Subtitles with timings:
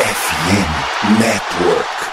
[0.00, 2.09] FM Network.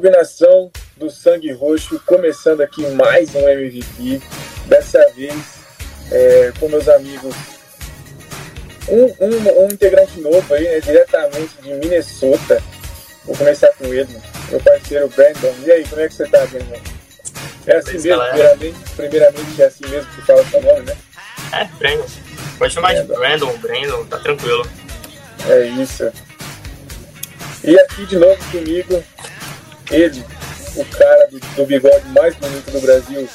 [0.00, 4.18] Salve nação do Sangue Roxo, começando aqui mais um MVP.
[4.64, 5.34] Dessa vez
[6.10, 7.34] é, com meus amigos,
[8.88, 12.62] um, um, um integrante novo aí, né, diretamente de Minnesota.
[13.26, 14.08] Vou começar com ele,
[14.48, 15.54] meu parceiro Brandon.
[15.66, 16.80] E aí, como é que você tá, Brandon?
[17.66, 20.96] É assim Pois, mesmo, primeiramente, primeiramente é assim mesmo que fala seu nome, né?
[21.52, 22.06] É, Brandon.
[22.58, 24.66] Pode chamar de Brandon, Brandon, tá tranquilo.
[25.46, 26.10] É isso.
[27.62, 29.04] E aqui de novo comigo,
[29.90, 30.24] ele,
[30.76, 33.28] o cara do, do bigode mais bonito do Brasil,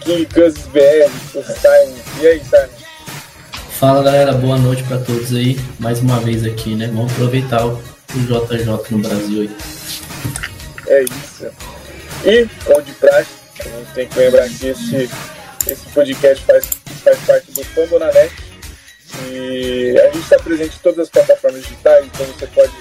[0.00, 1.96] King Cousins BR, o Simon.
[2.20, 2.82] E aí, Simon?
[3.78, 5.58] Fala galera, boa noite pra todos aí.
[5.78, 6.86] Mais uma vez aqui, né?
[6.86, 7.82] Vamos aproveitar o
[8.14, 9.56] o JJ no Brasil aí.
[10.86, 11.50] É isso.
[12.24, 13.30] E, como de praxe,
[13.60, 15.10] a gente tem que lembrar que esse,
[15.66, 16.66] esse podcast faz,
[17.02, 18.32] faz parte do Fambonanet.
[19.30, 22.72] E a gente está presente em todas as plataformas digitais, então você pode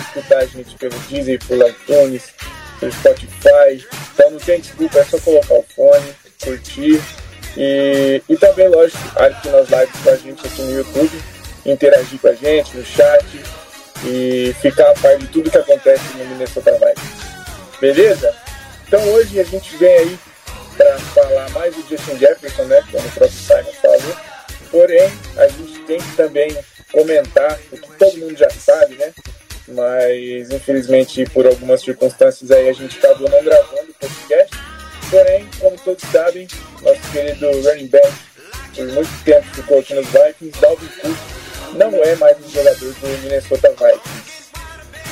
[0.00, 2.34] escutar a gente pelo Deezer, pelo iTunes,
[2.80, 3.86] pelo Spotify.
[4.14, 7.00] Então não tem desculpa, é só colocar o fone, curtir.
[7.56, 11.22] E, e também, lógico, aqui nas lives com a gente aqui no YouTube,
[11.66, 13.24] interagir com a gente no chat
[14.04, 17.28] e ficar a par de tudo que acontece no Minnesota Vikings.
[17.80, 18.34] Beleza?
[18.86, 20.18] Então hoje a gente vem aí
[20.76, 22.82] para falar mais do Justin Jefferson, né?
[22.90, 24.16] Como o próprio Simon falou.
[24.70, 26.56] Porém, a gente tem que também
[26.92, 29.12] comentar o que todo mundo já sabe, né?
[29.68, 34.56] Mas infelizmente por algumas circunstâncias aí a gente acabou não gravando o podcast.
[35.10, 36.46] Porém, como todos sabem,
[36.82, 38.12] nosso querido running back
[38.74, 41.38] por muito tempo ficou aqui nos Vikings, Dalvin Cook
[41.74, 44.50] não é mais um jogador do Minnesota Vikings.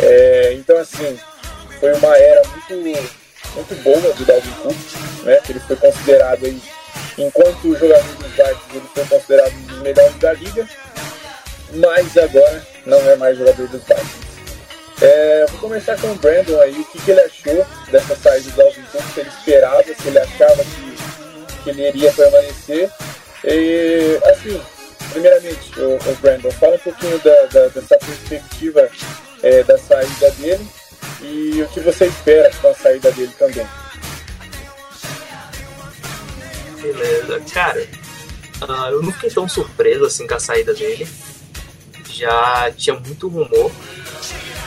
[0.00, 1.18] É, então assim,
[1.80, 3.00] foi uma era muito,
[3.54, 5.36] muito boa do Dalvin Cook, né?
[5.44, 6.60] Que ele foi considerado aí,
[7.18, 10.68] enquanto jogador dos Vikings, ele foi considerado um dos melhores da liga,
[11.74, 14.25] mas agora não é mais jogador dos Vikings.
[15.00, 18.56] É, vou começar com o Brandon aí, o que, que ele achou dessa saída do
[18.56, 22.90] Dalvin Cook, se ele esperava, se ele achava que, que ele iria permanecer.
[23.44, 24.60] E assim,
[25.12, 28.88] primeiramente, o, o Brandon, fala um pouquinho da, da- dessa perspectiva
[29.42, 30.66] é, da saída dele
[31.20, 33.66] e o que você espera com a saída dele também.
[36.80, 37.40] Beleza.
[37.52, 37.86] Cara,
[38.68, 41.06] ah, eu não fiquei tão surpreso assim com a saída dele.
[42.10, 43.70] Já tinha muito rumor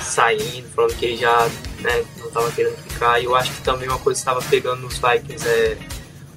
[0.10, 1.50] saindo, falando que ele já
[1.80, 3.20] né, não tava querendo ficar.
[3.20, 5.78] E eu acho que também uma coisa que estava pegando nos Vikings é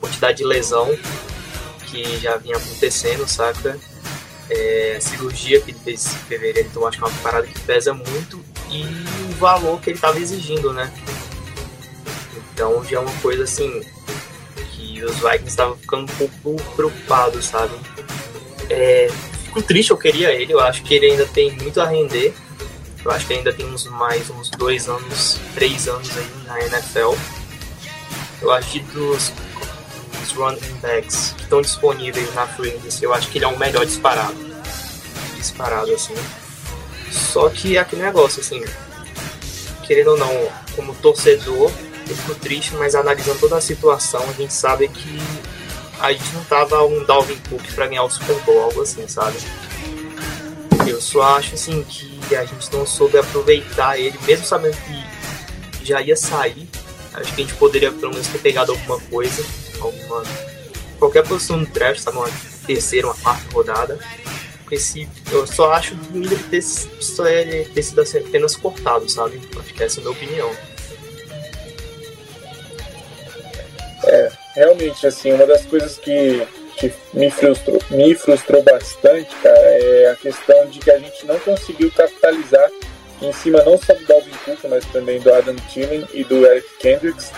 [0.00, 0.96] quantidade de lesão
[1.86, 3.78] que já vinha acontecendo, saca?
[4.50, 7.58] É, a cirurgia que ele fez em fevereiro, então acho que é uma parada que
[7.60, 8.84] pesa muito e
[9.30, 10.92] o valor que ele estava exigindo, né?
[12.52, 13.82] Então já é uma coisa assim
[14.72, 17.74] que os Vikings estavam ficando um pouco preocupados, sabe?
[18.68, 19.08] É,
[19.44, 22.34] fico triste, eu queria ele, eu acho que ele ainda tem muito a render.
[23.04, 27.14] Eu acho que ainda tem uns mais uns dois anos, três anos aí na NFL.
[28.40, 29.32] Eu acho que dos,
[30.20, 33.84] dos running backs que estão disponíveis na free eu acho que ele é o melhor
[33.84, 34.36] disparado.
[35.36, 36.14] Disparado, assim.
[37.10, 38.62] Só que é aquele negócio, assim,
[39.82, 41.70] querendo ou não, como torcedor,
[42.08, 45.18] eu fico triste, mas analisando toda a situação, a gente sabe que
[46.00, 49.36] a gente não tava um Dalvin Cook pra ganhar o Super Bowl, algo assim, sabe?
[50.86, 56.00] Eu só acho assim que a gente não soube aproveitar ele, mesmo sabendo que já
[56.00, 56.68] ia sair.
[57.14, 59.44] Acho que a gente poderia pelo menos ter pegado alguma coisa,
[59.80, 60.22] alguma
[60.98, 62.28] qualquer posição no draft, sabe, uma
[62.66, 63.98] terceira, uma quarta rodada.
[64.62, 66.62] Porque se eu só acho que ele ter,
[67.74, 69.40] ter sido assim, apenas cortado, sabe?
[69.58, 70.50] Acho que essa é a minha opinião.
[74.54, 76.46] Realmente, assim, uma das coisas que,
[76.76, 81.38] que me, frustrou, me frustrou bastante, cara, é a questão de que a gente não
[81.40, 82.70] conseguiu capitalizar
[83.20, 86.68] em cima não só do Dalvin Cook, mas também do Adam Thielen e do Eric
[86.80, 87.30] Kendricks,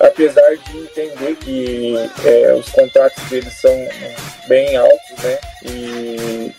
[0.00, 3.76] apesar de entender que é, os contratos deles são
[4.48, 5.38] bem altos, né?
[5.64, 6.54] E,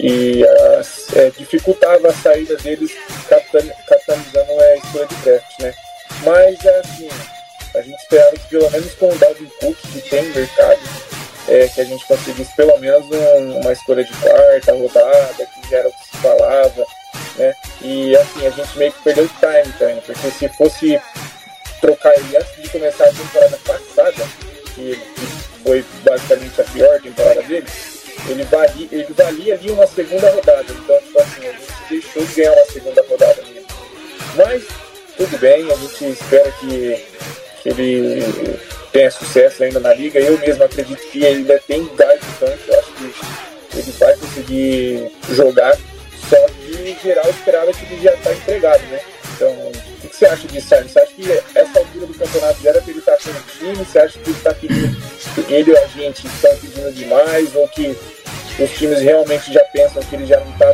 [0.00, 0.44] e
[0.78, 2.92] as, é, dificultava a saída deles
[3.28, 5.74] capitalizando a escolha de draft, né?
[6.24, 7.08] Mas assim,
[7.74, 10.80] a gente esperava que pelo menos com o Dalvin Cook, que tem mercado,
[11.48, 15.78] é, que a gente conseguisse pelo menos um, uma escolha de quarta rodada, que já
[15.78, 16.86] era o que se falava,
[17.36, 17.54] né?
[17.82, 21.00] E assim, a gente meio que perdeu o time também, porque se fosse
[21.80, 24.28] trocar ele antes de começar a temporada passada,
[24.74, 25.26] que, que
[25.62, 27.66] foi basicamente a pior temporada dele,
[28.28, 30.64] ele valia, ele valia ali uma segunda rodada.
[30.70, 33.66] Então, tipo assim, a gente deixou de ganhar uma segunda rodada mesmo.
[34.36, 34.64] Mas,
[35.16, 37.04] tudo bem, a gente espera que,
[37.62, 38.58] que ele
[38.94, 40.20] tenha sucesso ainda na liga.
[40.20, 42.24] Eu mesmo acredito que ele ainda tem tanque.
[42.40, 45.76] Eu acho que ele vai conseguir jogar.
[46.30, 49.00] Só que, em geral, esperava que ele já está empregado, né?
[49.34, 50.88] Então, o que você acha disso, Simon?
[50.88, 53.84] Você acha que essa altura do campeonato já era para ele estar tá o time?
[53.84, 54.96] Você acha que ele está pedindo,
[55.48, 57.54] ele ou a gente estão pedindo demais?
[57.56, 57.98] Ou que
[58.60, 60.72] os times realmente já pensam que ele já não está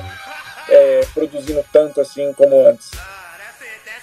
[0.68, 2.90] é, produzindo tanto assim como antes?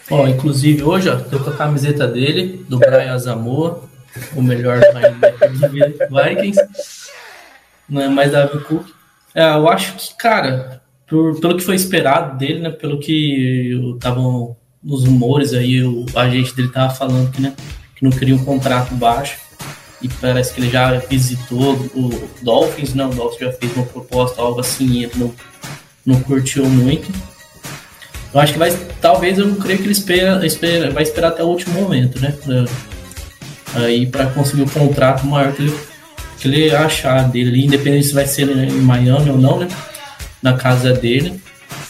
[0.09, 2.89] Ó, inclusive hoje, ó, tô com a camiseta dele, do é.
[2.89, 3.83] Brian Azamoa,
[4.35, 4.79] o melhor
[6.09, 6.61] Vikings.
[7.89, 8.87] Não é mais Davi Cook.
[9.33, 12.69] É, eu acho que, cara, por, pelo que foi esperado dele, né?
[12.69, 17.53] Pelo que estavam nos rumores aí, o agente dele tava falando que, né,
[17.95, 19.39] que não queria um contrato baixo.
[20.01, 23.05] E parece que ele já visitou o Dolphins, né?
[23.05, 25.33] O Dolphins já fez uma proposta, algo assim, e ele não,
[26.05, 27.11] não curtiu muito.
[28.33, 28.71] Eu acho que vai,
[29.01, 32.35] talvez eu creio que ele espera, espera, vai esperar até o último momento, né?
[33.73, 35.77] Aí para conseguir o contrato maior que ele,
[36.39, 39.67] que ele achar dele, independente se vai ser em Miami ou não, né?
[40.41, 41.39] Na casa dele.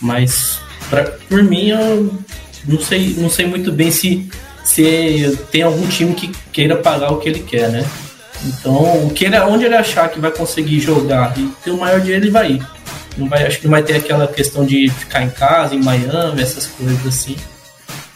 [0.01, 0.59] Mas
[0.89, 2.13] pra, por mim eu
[2.67, 4.29] não sei, não sei muito bem se,
[4.63, 7.85] se tem algum time que queira pagar o que ele quer, né?
[8.43, 11.99] Então, o que ele, onde ele achar que vai conseguir jogar e ter o maior
[11.99, 12.67] dinheiro, ele vai ir.
[13.17, 16.41] Não vai, acho que não vai ter aquela questão de ficar em casa, em Miami,
[16.41, 17.35] essas coisas assim.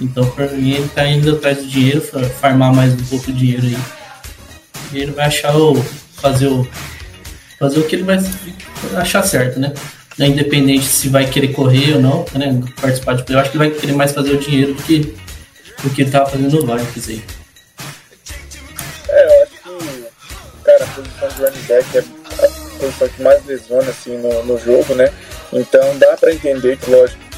[0.01, 3.68] Então, para mim, ele tá indo atrás do dinheiro, farmar mais um pouco de dinheiro
[3.68, 3.77] aí.
[4.92, 5.75] E ele vai achar o.
[6.15, 6.68] fazer o.
[7.59, 8.18] fazer o que ele vai
[8.95, 9.71] achar certo, né?
[10.19, 12.62] É independente se vai querer correr ou não, né?
[12.81, 13.31] Participar de.
[13.31, 15.15] Eu acho que ele vai querer mais fazer o dinheiro do que,
[15.83, 17.24] do que ele tava fazendo no Vikings aí.
[19.07, 23.89] É, eu acho que, cara, a posição de running é a posição que mais lesiona
[23.89, 25.12] assim, no, no jogo, né?
[25.53, 27.31] Então dá pra entender que, lógico,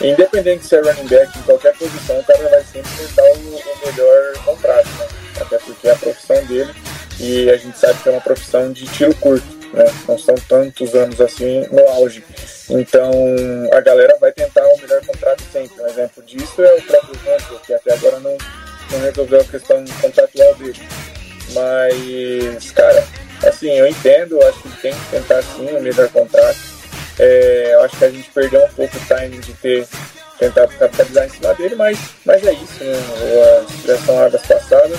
[0.00, 3.86] independente de ser running back, em qualquer posição, o cara vai sempre tentar o, o
[3.86, 5.08] melhor contrato, né?
[5.40, 6.72] Até porque é a profissão dele
[7.20, 9.84] e a gente sabe que é uma profissão de tiro curto, né?
[10.08, 12.24] Não são tantos anos assim no auge.
[12.70, 13.12] Então
[13.72, 15.82] a galera vai tentar o melhor contrato sempre.
[15.82, 18.36] Um exemplo disso é o próprio Hunter, que até agora não,
[18.90, 20.80] não resolveu a questão contratual dele.
[21.52, 23.04] Mas, cara,
[23.46, 26.71] assim, eu entendo, acho que tem que tentar sim o melhor contrato
[27.18, 29.86] é, eu acho que a gente perdeu um pouco o time de ter
[30.38, 33.66] tentado capitalizar em cima dele, mas, mas é isso, né?
[33.86, 34.98] Já são águas passadas.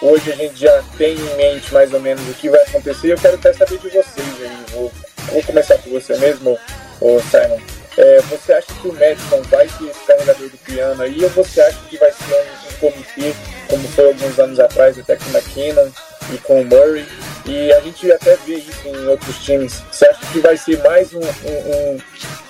[0.00, 3.12] Hoje a gente já tem em mente mais ou menos o que vai acontecer.
[3.12, 4.64] Eu quero até saber de vocês aí.
[4.72, 4.92] Vou,
[5.32, 6.58] vou começar com você mesmo,
[7.00, 7.60] o Simon.
[7.96, 11.60] É, você acha que o Madison vai ser esse carregador do piano aí, ou você
[11.60, 13.34] acha que vai ser um, um comitê,
[13.68, 15.88] como foi alguns anos atrás, até com o McKinnon
[16.32, 17.06] e com o Murray?
[17.46, 19.82] E a gente até vê isso em outros times.
[19.90, 21.98] Você acha que vai ser mais um, um, um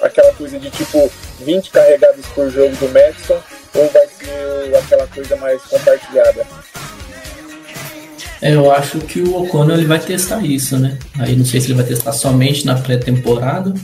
[0.01, 1.11] aquela coisa de tipo
[1.41, 3.41] 20 carregados por jogo do Madison,
[3.75, 6.47] ou vai ser aquela coisa mais compartilhada?
[8.41, 10.99] É, eu acho que o O'Connor ele vai testar isso, né?
[11.19, 13.75] Aí não sei se ele vai testar somente na pré-temporada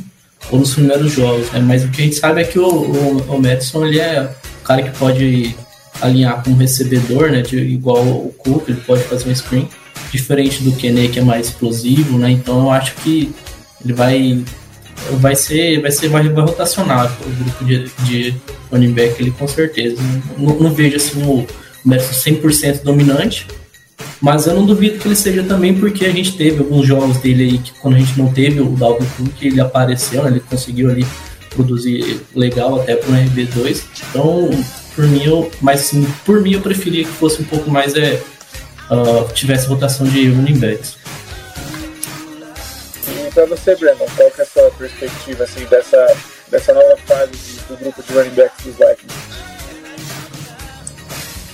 [0.51, 1.61] ou nos primeiros jogos, né?
[1.61, 4.31] Mas o que a gente sabe é que o, o, o Madison ele é
[4.61, 5.57] o cara que pode
[6.01, 7.41] alinhar com um recebedor, né?
[7.43, 9.69] De, igual o Cook, ele pode fazer um screen,
[10.13, 12.31] diferente do Kene que é mais explosivo, né?
[12.31, 13.33] Então eu acho que
[13.83, 14.45] ele vai
[15.13, 18.35] vai ser vai ser vai, vai rotacionar o grupo de, de
[18.71, 19.97] running back ele com certeza.
[20.39, 21.47] Não, não vejo assim o
[21.85, 23.47] Madison 100% dominante,
[24.21, 27.45] mas eu não duvido que ele seja também porque a gente teve alguns jogos dele
[27.45, 30.31] aí que quando a gente não teve o Dalvin Cook, ele apareceu, né?
[30.31, 31.07] ele conseguiu ali
[31.51, 33.83] produzir legal até para o RB2.
[34.11, 34.51] Então,
[34.95, 38.21] por mim, eu, mas sim, por mim eu preferia que fosse um pouco mais é,
[38.91, 40.97] uh, tivesse rotação de running backs.
[43.07, 46.17] E para você, Brandon, qual que é a sua perspectiva assim, dessa,
[46.49, 49.31] dessa nova fase do grupo de running backs dos Vikings?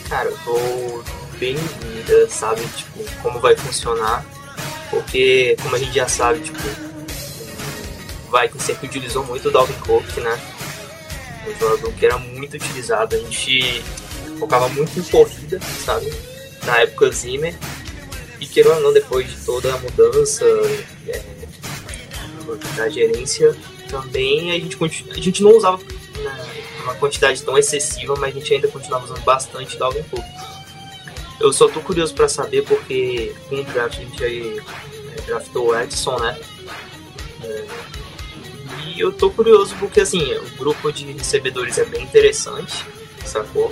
[0.09, 1.05] Cara, eu tô
[1.39, 4.25] bem dúvida, sabe, tipo, como vai funcionar,
[4.91, 6.59] porque como a gente já sabe, tipo,
[8.29, 10.39] o Vikings sempre utilizou muito o Dalvin Cook, né?
[11.47, 13.83] Um jogador que era muito utilizado, a gente
[14.39, 16.13] focava muito em corrida, sabe?
[16.67, 17.55] Na época Zimmer,
[18.41, 20.45] e ou não, depois de toda a mudança,
[21.07, 21.23] é,
[22.77, 23.57] da gerência
[23.89, 24.77] também, a gente,
[25.11, 26.47] a gente não usava né,
[26.83, 30.25] uma quantidade tão excessiva, mas a gente ainda continuava usando bastante Dalvin Cook.
[31.41, 34.61] Eu só tô curioso para saber porque com o draft a gente aí
[35.17, 36.39] é, draftou o Edson, né?
[37.43, 37.67] É,
[38.87, 42.85] e eu tô curioso porque assim, o grupo de recebedores é bem interessante,
[43.25, 43.71] sacou?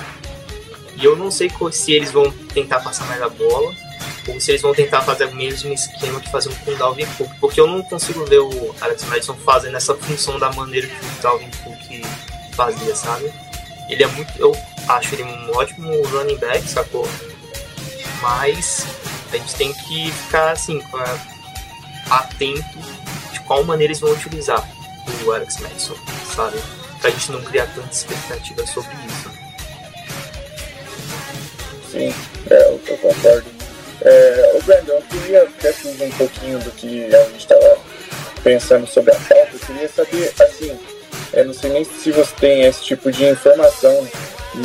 [0.97, 3.75] E eu não sei se eles vão tentar passar mais a bola
[4.29, 7.31] ou se eles vão tentar fazer o mesmo esquema que faziam com o Dalvin Cook,
[7.41, 11.23] porque eu não consigo ver o Alex Madison fazendo essa função da maneira que o
[11.23, 12.07] Dalvin Cook
[12.53, 13.33] fazia, sabe?
[13.89, 14.33] Ele é muito.
[14.39, 14.57] Eu
[14.89, 17.07] acho ele um ótimo running back, sacou?
[18.23, 18.87] Mas
[19.31, 20.83] a gente tem que ficar assim,
[22.09, 22.79] atento
[23.33, 24.67] de qual maneira eles vão utilizar
[25.25, 25.97] o Alex Madison,
[26.35, 26.57] sabe?
[27.01, 29.14] Pra gente não criar tanta expectativa sobre isso.
[31.95, 32.13] Sim,
[32.51, 33.45] é, eu, eu concordo.
[34.03, 37.79] É, o Brandon, eu queria até um pouquinho do que a gente estava
[38.43, 39.51] pensando sobre a pauta.
[39.53, 40.77] Eu queria saber, assim,
[41.33, 44.09] eu não sei nem se você tem esse tipo de informação,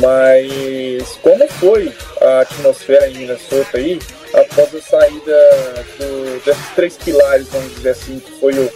[0.00, 4.00] mas como foi a atmosfera em Minnesota aí
[4.34, 8.72] após a saída do, desses três pilares, vamos dizer assim, que foi o,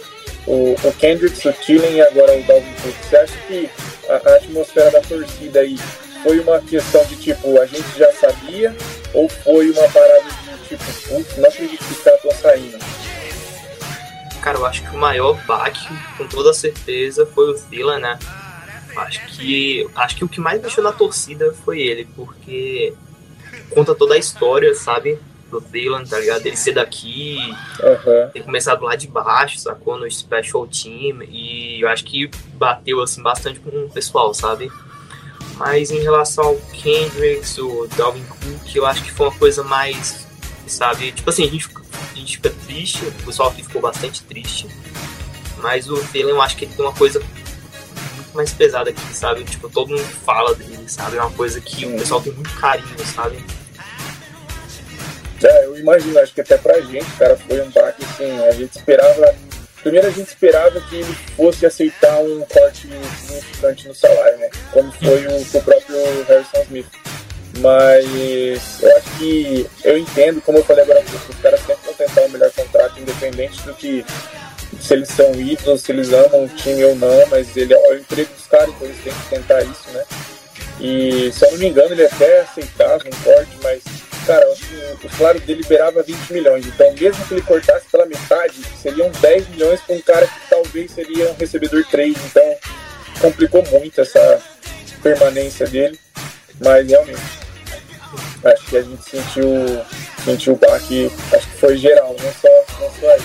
[0.47, 2.95] o, o Kendricks, o Tillen e agora o Dalvin Cook?
[3.03, 3.69] Você acha que
[4.07, 5.77] a, a atmosfera da torcida aí
[6.25, 8.75] foi uma questão de tipo, a gente já sabia,
[9.13, 12.79] ou foi uma parada de tipo, putz, não acredito que os caras estão saindo?
[14.41, 18.17] Cara, eu acho que o maior baque, com toda certeza, foi o Zila, né?
[18.97, 22.93] Acho que, acho que o que mais mexeu na torcida foi ele, porque
[23.69, 25.19] conta toda a história, sabe?
[25.51, 26.43] Do Dylan, tá ligado?
[26.43, 27.37] Ele ser daqui,
[27.79, 28.29] uhum.
[28.33, 29.97] ter começado lá de baixo, sacou?
[29.97, 31.21] No Special Team.
[31.23, 34.71] E eu acho que bateu, assim, bastante com o pessoal, sabe?
[35.55, 40.27] Mas em relação ao Kendricks, o Dalvin Cook, eu acho que foi uma coisa mais,
[40.67, 41.11] sabe?
[41.11, 41.69] Tipo assim, a gente,
[42.13, 44.67] a gente fica triste, o pessoal aqui ficou bastante triste.
[45.59, 49.45] Mas o Thielen, eu acho que ele tem uma coisa muito mais pesada aqui, sabe?
[49.45, 51.17] Tipo, todo mundo fala dele, sabe?
[51.17, 53.43] É uma coisa que o pessoal tem muito carinho, sabe?
[55.41, 58.77] É, eu imagino, acho que até pra gente, cara, foi um baque assim, a gente
[58.77, 59.35] esperava
[59.85, 62.87] Primeiro a gente esperava que ele fosse aceitar um corte
[63.21, 64.49] significante no salário, né?
[64.71, 65.95] Como foi o, o próprio
[66.27, 66.87] Harrison Smith.
[67.59, 72.21] Mas eu acho que eu entendo, como eu falei agora, os caras sempre vão tentar
[72.21, 74.03] o melhor contrato, independente do que
[74.81, 77.93] se eles são ídolos, se eles amam o time ou não, mas ele é o
[77.93, 80.03] emprego dos caras, então eles têm que tentar isso, né?
[80.81, 83.83] E se eu não me engano, ele até aceitava um corte, mas
[84.25, 86.65] cara, o salário dele liberava 20 milhões.
[86.65, 87.84] Então, mesmo que ele cortasse
[88.19, 92.15] metade, seriam 10 milhões para um cara que talvez seria um recebedor 3.
[92.25, 92.55] Então,
[93.19, 94.41] complicou muito essa
[95.01, 95.99] permanência dele.
[96.63, 97.21] Mas, realmente,
[98.43, 99.49] acho que a gente sentiu,
[100.23, 103.21] sentiu o baque, acho que foi geral, não só, não só aí.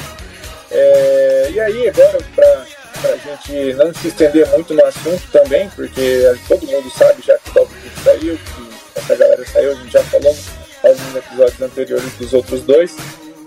[0.72, 2.64] É, e aí, agora, para
[3.04, 7.50] a gente não se estender muito no assunto também, porque todo mundo sabe já que
[7.50, 10.36] o Dalvin saiu, que essa galera saiu, a gente já falou
[10.82, 12.96] alguns episódios anteriores dos outros dois.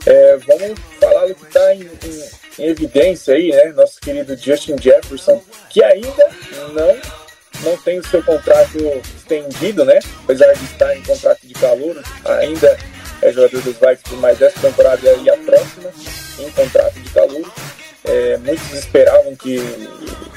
[0.05, 2.29] É, vamos falar do que está em, em,
[2.59, 3.71] em, evidência aí, né?
[3.71, 6.29] Nosso querido Justin Jefferson, que ainda
[6.73, 8.77] não, não tem o seu contrato
[9.15, 9.99] estendido, né?
[10.23, 12.77] Apesar de estar em contrato de calor, ainda
[13.21, 15.89] é jogador dos Vikings por mais essa temporada e a próxima
[16.39, 17.53] em contrato de calor.
[18.05, 19.59] É, muitos esperavam que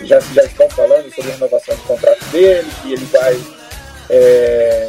[0.03, 3.37] já, já estão falando sobre a renovação do contrato dele, que ele vai
[4.09, 4.89] é,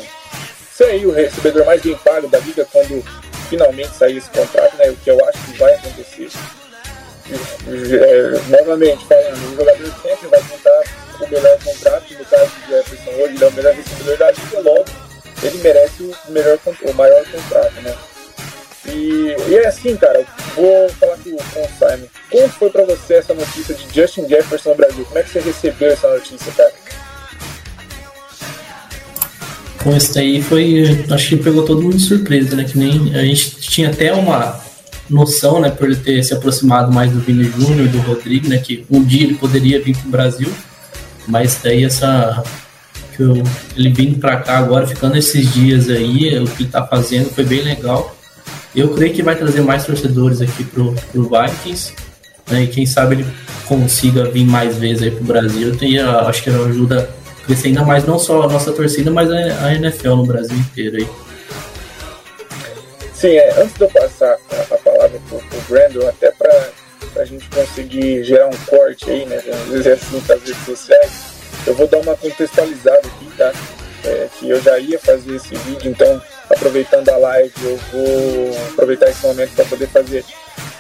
[0.72, 3.04] ser o recebedor mais bem pago da liga quando
[3.50, 4.90] finalmente sair esse contrato, né?
[4.90, 6.30] O que eu acho que vai acontecer.
[7.30, 10.84] É, novamente falando, o jogador sempre vai tentar
[11.20, 14.60] o melhor contrato, no caso do Jefferson hoje ele é o melhor recebedor da liga,
[14.62, 14.86] logo
[15.44, 17.96] ele merece o, melhor, o maior contrato, né?
[18.86, 20.26] E, e é assim, cara,
[20.56, 22.08] vou falar com, com o Simon.
[22.32, 25.06] Como foi pra você essa notícia de Justin Jefferson no Brasil?
[25.06, 26.72] Como é que você recebeu essa notícia, cara?
[29.88, 31.06] Com esse daí foi.
[31.10, 32.66] Acho que pegou todo mundo de surpresa, né?
[32.66, 34.60] Que nem a gente tinha até uma
[35.10, 38.86] noção, né, por ele ter se aproximado mais do Vini Júnior, do Rodrigo, né, que
[38.92, 40.50] um dia ele poderia vir para o Brasil,
[41.26, 42.44] mas daí essa
[43.16, 43.42] que eu,
[43.78, 47.46] ele vindo para cá agora, ficando esses dias aí, o que ele tá fazendo foi
[47.46, 48.14] bem legal.
[48.76, 51.94] Eu creio que vai trazer mais torcedores aqui pro, pro Vikings,
[52.52, 53.26] né, e quem sabe ele
[53.66, 55.74] consiga vir mais vezes aí pro Brasil.
[55.78, 57.10] Tem, acho que ajuda
[57.48, 61.08] crescer ainda mais não só a nossa torcida, mas a, NFL no Brasil inteiro aí.
[63.14, 66.70] Sim, é, antes de eu passar a, a palavra pro, pro Brandon, até para
[67.16, 71.12] a gente conseguir gerar um corte aí, né, dizer assim, nas redes sociais,
[71.66, 73.52] eu vou dar uma contextualizada aqui, tá?
[74.06, 79.10] É, que eu já ia fazer esse vídeo, então aproveitando a live, eu vou aproveitar
[79.10, 80.24] esse momento para poder fazer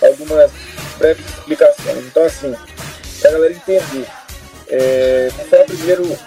[0.01, 0.51] algumas
[0.97, 2.05] breves explicações.
[2.05, 2.55] Então, assim,
[3.19, 4.05] para a galera entender,
[4.69, 6.17] é, vou primeiro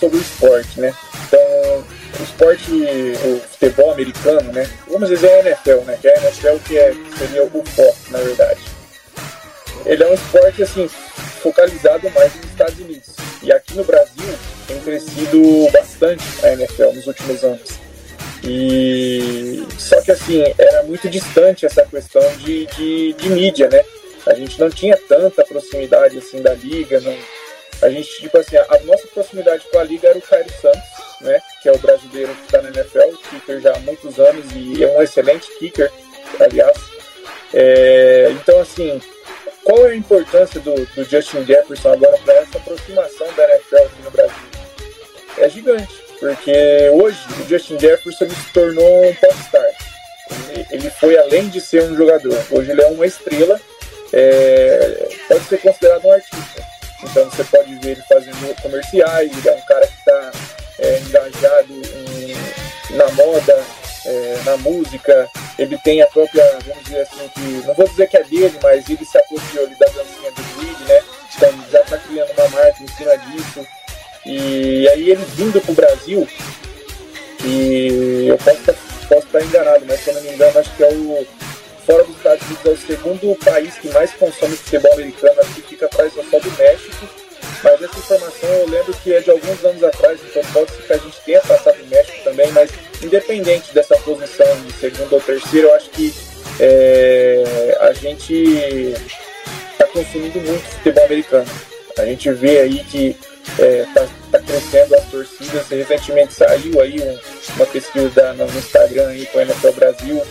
[0.00, 0.94] sobre o esporte, né?
[1.26, 1.84] Então,
[2.18, 4.68] o esporte, o futebol americano, né?
[4.88, 5.98] Vamos dizer a NFL, né?
[6.00, 8.60] Que é a NFL que é, seria o foco, na verdade.
[9.84, 10.88] Ele é um esporte, assim,
[11.42, 13.14] focalizado mais nos Estados Unidos.
[13.42, 14.34] E aqui no Brasil
[14.66, 17.80] tem crescido bastante a NFL nos últimos anos.
[18.42, 23.82] E só que assim, era muito distante essa questão de, de, de mídia, né?
[24.26, 27.16] A gente não tinha tanta proximidade assim da liga, não,
[27.82, 30.82] a gente, tipo assim, a, nossa proximidade com a liga era o Caio Santos,
[31.20, 31.40] né?
[31.62, 34.88] Que é o brasileiro que está na NFL, kicker já há muitos anos e é
[34.88, 35.90] um excelente kicker,
[36.38, 36.76] aliás.
[37.54, 39.00] É, então, assim,
[39.64, 44.02] qual é a importância do, do Justin Jefferson agora para essa aproximação da NFL aqui
[44.02, 44.50] no Brasil?
[45.38, 49.70] É gigante, porque hoje o Justin Jefferson se tornou um popstar.
[50.30, 52.38] Ele, ele foi além de ser um jogador.
[52.50, 53.58] Hoje ele é uma estrela,
[54.12, 56.79] é, pode ser considerado um artista.
[57.02, 60.32] Então você pode ver ele fazendo comerciais, ele é um cara que está
[60.78, 63.64] é, engajado em, na moda,
[64.04, 65.28] é, na música,
[65.58, 68.88] ele tem a própria, vamos dizer assim, que não vou dizer que é dele, mas
[68.88, 71.02] ele se apropriou da dancinha do Creed, né?
[71.36, 73.66] Então já está criando uma marca em cima disso.
[74.26, 76.28] E aí ele vindo para o Brasil,
[77.44, 78.64] e eu posso,
[79.08, 81.26] posso estar enganado, mas se eu não me engano, acho que é o
[81.80, 85.86] fora dos Estados Unidos é o segundo país que mais consome futebol americano, que fica
[85.86, 87.08] atrás só do México.
[87.62, 90.92] Mas essa informação eu lembro que é de alguns anos atrás, então pode ser que
[90.92, 92.70] a gente tenha passado no México também, mas
[93.02, 96.14] independente dessa posição de segundo ou terceiro, eu acho que
[96.58, 98.94] é, a gente
[99.72, 101.50] está consumindo muito futebol americano.
[101.98, 103.16] A gente vê aí que
[103.48, 105.68] está é, tá, tá crescendo as torcidas.
[105.68, 107.18] Recentemente saiu aí um,
[107.56, 110.22] uma pesquisa no Instagram aí com a NFL Brasil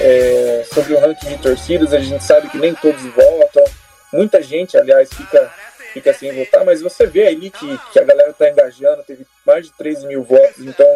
[0.00, 1.92] é, sobre o ranking de torcidas.
[1.92, 3.64] A gente sabe que nem todos votam.
[4.12, 5.52] Muita gente, aliás, fica,
[5.92, 9.66] fica sem votar, mas você vê aí que, que a galera está engajando, teve mais
[9.66, 10.86] de 13 mil votos, então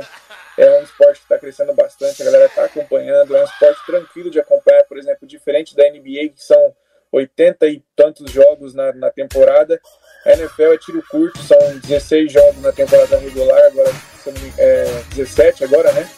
[0.59, 4.31] é um esporte que está crescendo bastante, a galera está acompanhando, é um esporte tranquilo
[4.31, 6.75] de acompanhar, por exemplo, diferente da NBA, que são
[7.13, 9.81] 80 e tantos jogos na, na temporada.
[10.25, 13.91] A NFL é tiro curto, são 16 jogos na temporada regular, agora
[14.59, 16.09] é 17 agora, né?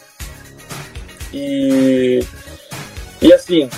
[1.31, 2.19] E
[3.21, 3.69] e assim,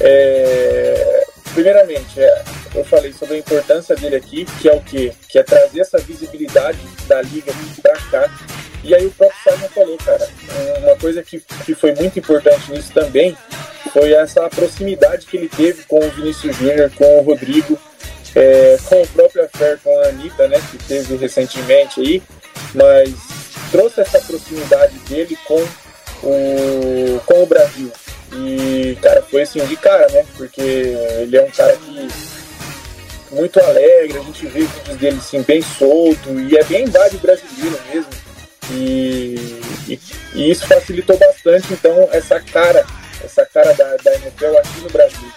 [0.00, 1.24] é,
[1.54, 5.12] primeiramente, é, eu falei sobre a importância dele aqui, que é o quê?
[5.28, 7.52] Que é trazer essa visibilidade da liga
[7.82, 8.30] para cá.
[8.84, 10.28] E aí o próprio Simon falou, cara,
[10.82, 13.36] uma coisa que, que foi muito importante nisso também
[13.92, 17.78] foi essa proximidade que ele teve com o Vinícius Júnior, com o Rodrigo,
[18.34, 22.22] é, com o próprio affair com a Anitta, né, que teve recentemente aí,
[22.74, 23.14] mas
[23.70, 25.62] trouxe essa proximidade dele com
[26.22, 27.92] o, com o Brasil.
[28.34, 30.24] E, cara, foi assim de cara, né?
[30.36, 32.08] Porque ele é um cara que
[33.30, 37.80] muito alegre, a gente vê vídeos dele assim, bem solto, e é bem vibe brasileiro
[37.90, 38.10] mesmo.
[38.70, 40.00] E, e,
[40.34, 42.86] e, isso facilitou bastante, então, essa cara,
[43.24, 45.32] essa cara da, da NFL aqui no Brasil.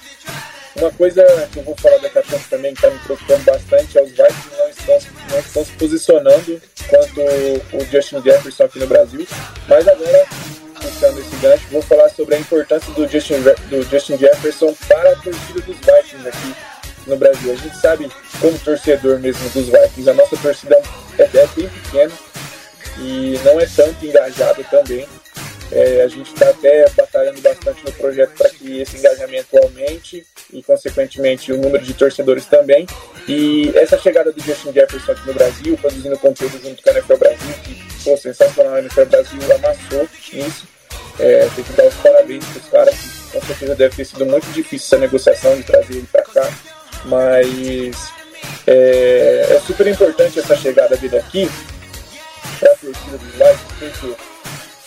[0.75, 3.97] Uma coisa que eu vou falar daqui a pouco também, que está me preocupando bastante,
[3.97, 4.99] é os Vikings não estão,
[5.31, 9.25] não estão se posicionando quanto o Justin Jefferson aqui no Brasil.
[9.69, 10.27] Mas agora
[10.85, 15.15] puxando esse gancho, vou falar sobre a importância do Justin, do Justin Jefferson para a
[15.15, 16.55] torcida dos Vikings aqui
[17.07, 17.51] no Brasil.
[17.51, 20.79] A gente sabe, como torcedor mesmo dos Vikings, a nossa torcida
[21.17, 22.11] é, é bem pequena
[22.99, 25.07] e não é tanto engajada também.
[25.71, 30.61] É, a gente está até batalhando bastante no projeto para que esse engajamento aumente e,
[30.61, 32.85] consequentemente, o número de torcedores também.
[33.27, 37.17] E essa chegada do Justin Jefferson aqui no Brasil, produzindo conteúdo junto com a NFL
[37.17, 40.74] Brasil, que, pô, sensacional, a NFL Brasil amassou nisso.
[41.19, 44.25] É, tem que dar os parabéns para os caras, que com certeza deve ter sido
[44.25, 46.49] muito difícil essa negociação de trazer ele para cá,
[47.05, 48.13] mas
[48.67, 51.49] é, é, super importante essa chegada dele aqui
[52.59, 54.15] para a torcida dos Vikings, porque,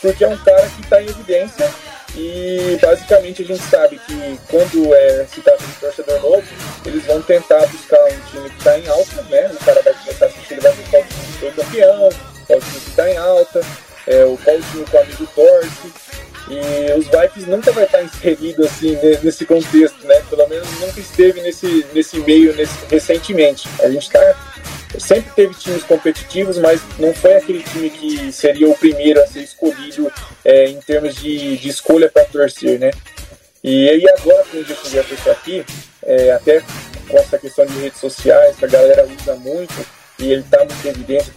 [0.03, 1.71] porque é um cara que está em evidência
[2.15, 6.43] e basicamente a gente sabe que quando é, se trata de torcedor novo,
[6.85, 9.51] eles vão tentar buscar um time que está em alta, né?
[9.53, 12.09] O cara vai começar a assistir, ele vai ver qual time foi campeão,
[12.47, 13.61] qual time que está em alta,
[14.07, 16.08] é, o qual time que o amigo torce.
[16.51, 20.23] E os Vikings nunca vai estar inserido assim nesse contexto, né?
[20.31, 23.69] Pelo menos nunca esteve nesse, nesse meio nesse, recentemente.
[23.83, 24.37] A gente tá,
[24.99, 29.41] sempre teve times competitivos, mas não foi aquele time que seria o primeiro a ser
[29.41, 30.11] escolhido
[30.45, 32.91] é, em termos de, de escolha para torcer, né?
[33.63, 35.65] E aí agora com o Justin Jefferson aqui,
[36.03, 36.63] é, até
[37.09, 39.75] com essa questão de redes sociais, que a galera usa muito,
[40.19, 41.33] e ele está muito evidência,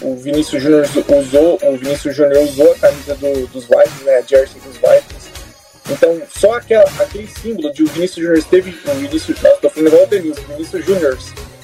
[0.00, 4.20] o Vinícius Júnior usou, o Vinícius Júnior usou a camisa do, dos Vikings, né, a
[4.22, 5.32] jersey dos Vikings.
[5.90, 8.70] Então, só aquela, aquele símbolo de o Vinícius Júnior teve.
[8.70, 9.40] O Vinícius.
[9.42, 11.18] Nossa, tô falando igual o Denilson, Vinícius Júnior.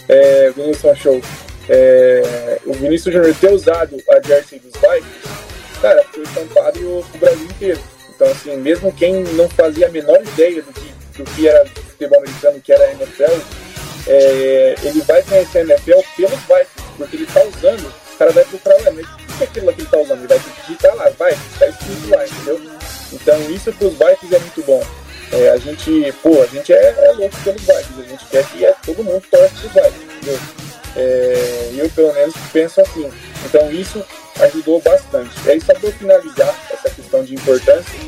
[0.09, 1.21] É, Vinícius Show.
[1.69, 7.45] É, o Vinícius Júnior ter usado a jersey dos Vikings, cara, foi estampado o Brasil
[7.45, 7.81] inteiro.
[8.15, 12.19] Então, assim, mesmo quem não fazia a menor ideia do que, do que era futebol
[12.19, 13.41] americano, que era a NFL,
[14.09, 18.45] é, ele vai conhecer a NFL pelos Vikings, porque ele tá usando, o cara vai
[18.45, 20.19] procurar, ué, mas o que é aquilo que ele tá usando?
[20.19, 22.61] Ele vai digitar lá, vai, tá escrito lá, entendeu?
[23.13, 24.85] Então, isso pros Vikings é muito bom.
[25.31, 28.65] É, a gente, pô, a gente é, é, louco pelos Vikings, a gente quer que
[28.65, 30.41] é, todo mundo torce pros Vikings, entendeu?
[30.97, 33.11] É, eu, pelo menos, penso assim.
[33.47, 34.05] Então, isso
[34.41, 35.31] ajudou bastante.
[35.47, 37.99] E aí, só para finalizar essa questão de importância,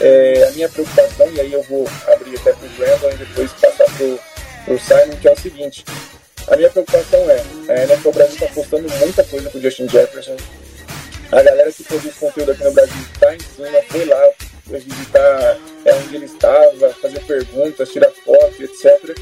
[0.00, 3.52] é, a minha preocupação, e aí eu vou abrir até para o Brandon e depois
[3.52, 5.84] passar para o Simon, que é o seguinte.
[6.48, 10.36] A minha preocupação é, a NFL Brasil está postando muita coisa com o Justin Jefferson.
[11.32, 14.30] A galera que produz conteúdo aqui no Brasil está em cima, foi lá
[14.66, 19.18] visitar é, onde ele estava, fazer perguntas, tirar foto, etc.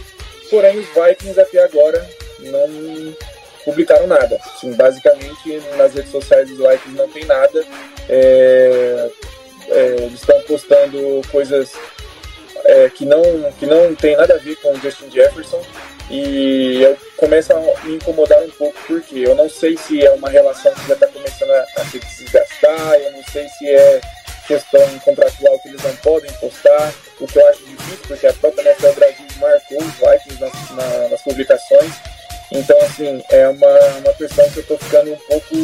[0.51, 2.07] Porém, os Vikings até agora
[2.41, 3.17] não
[3.65, 4.39] publicaram nada.
[4.45, 7.65] Assim, basicamente, nas redes sociais dos Vikings não tem nada.
[8.07, 9.11] É,
[9.69, 11.73] é, eles estão postando coisas
[12.65, 13.23] é, que, não,
[13.59, 15.63] que não tem nada a ver com o Justin Jefferson
[16.11, 20.29] e eu começo a me incomodar um pouco porque eu não sei se é uma
[20.29, 24.01] relação que já está começando a, a se desgastar, eu não sei se é
[24.47, 28.71] questão contratual que eles não podem postar, o que eu acho difícil porque a própria
[28.71, 31.93] NFL Brasil marcou os Vikings nas, na, nas publicações.
[32.53, 35.55] Então, assim, é uma, uma questão que eu tô ficando um pouco,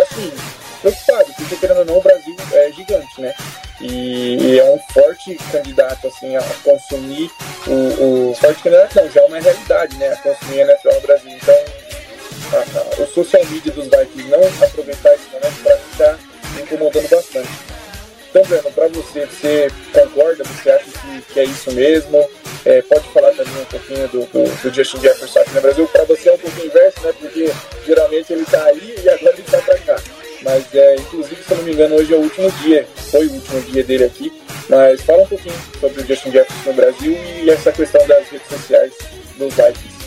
[0.00, 0.32] assim,
[0.80, 3.34] preocupado, porque querendo ou não, o Brasil é gigante, né?
[3.80, 7.30] E, e é um forte candidato, assim, a consumir
[7.66, 10.08] o, o forte candidato, não, já é uma realidade, né?
[10.08, 11.30] A consumir a NFL no Brasil.
[11.30, 11.54] Então,
[12.52, 16.18] a, a, o social media dos Vikings não aproveitar esse momento para mim tá
[16.54, 17.48] me incomodando bastante.
[18.30, 20.44] Então, Breno, para você, você concorda?
[20.44, 22.28] Você acha que, que é isso mesmo?
[22.64, 25.88] É, pode falar também um pouquinho do, do, do Justin Jefferson aqui no Brasil.
[25.88, 27.12] Para você é um pouquinho inverso, né?
[27.18, 27.52] Porque
[27.86, 29.96] geralmente ele está aí e agora ele está para cá.
[30.42, 33.32] Mas, é, inclusive, se eu não me engano, hoje é o último dia, foi o
[33.32, 34.32] último dia dele aqui.
[34.68, 38.48] Mas fala um pouquinho sobre o Justin Jefferson no Brasil e essa questão das redes
[38.48, 38.92] sociais
[39.36, 40.00] dos Vikings.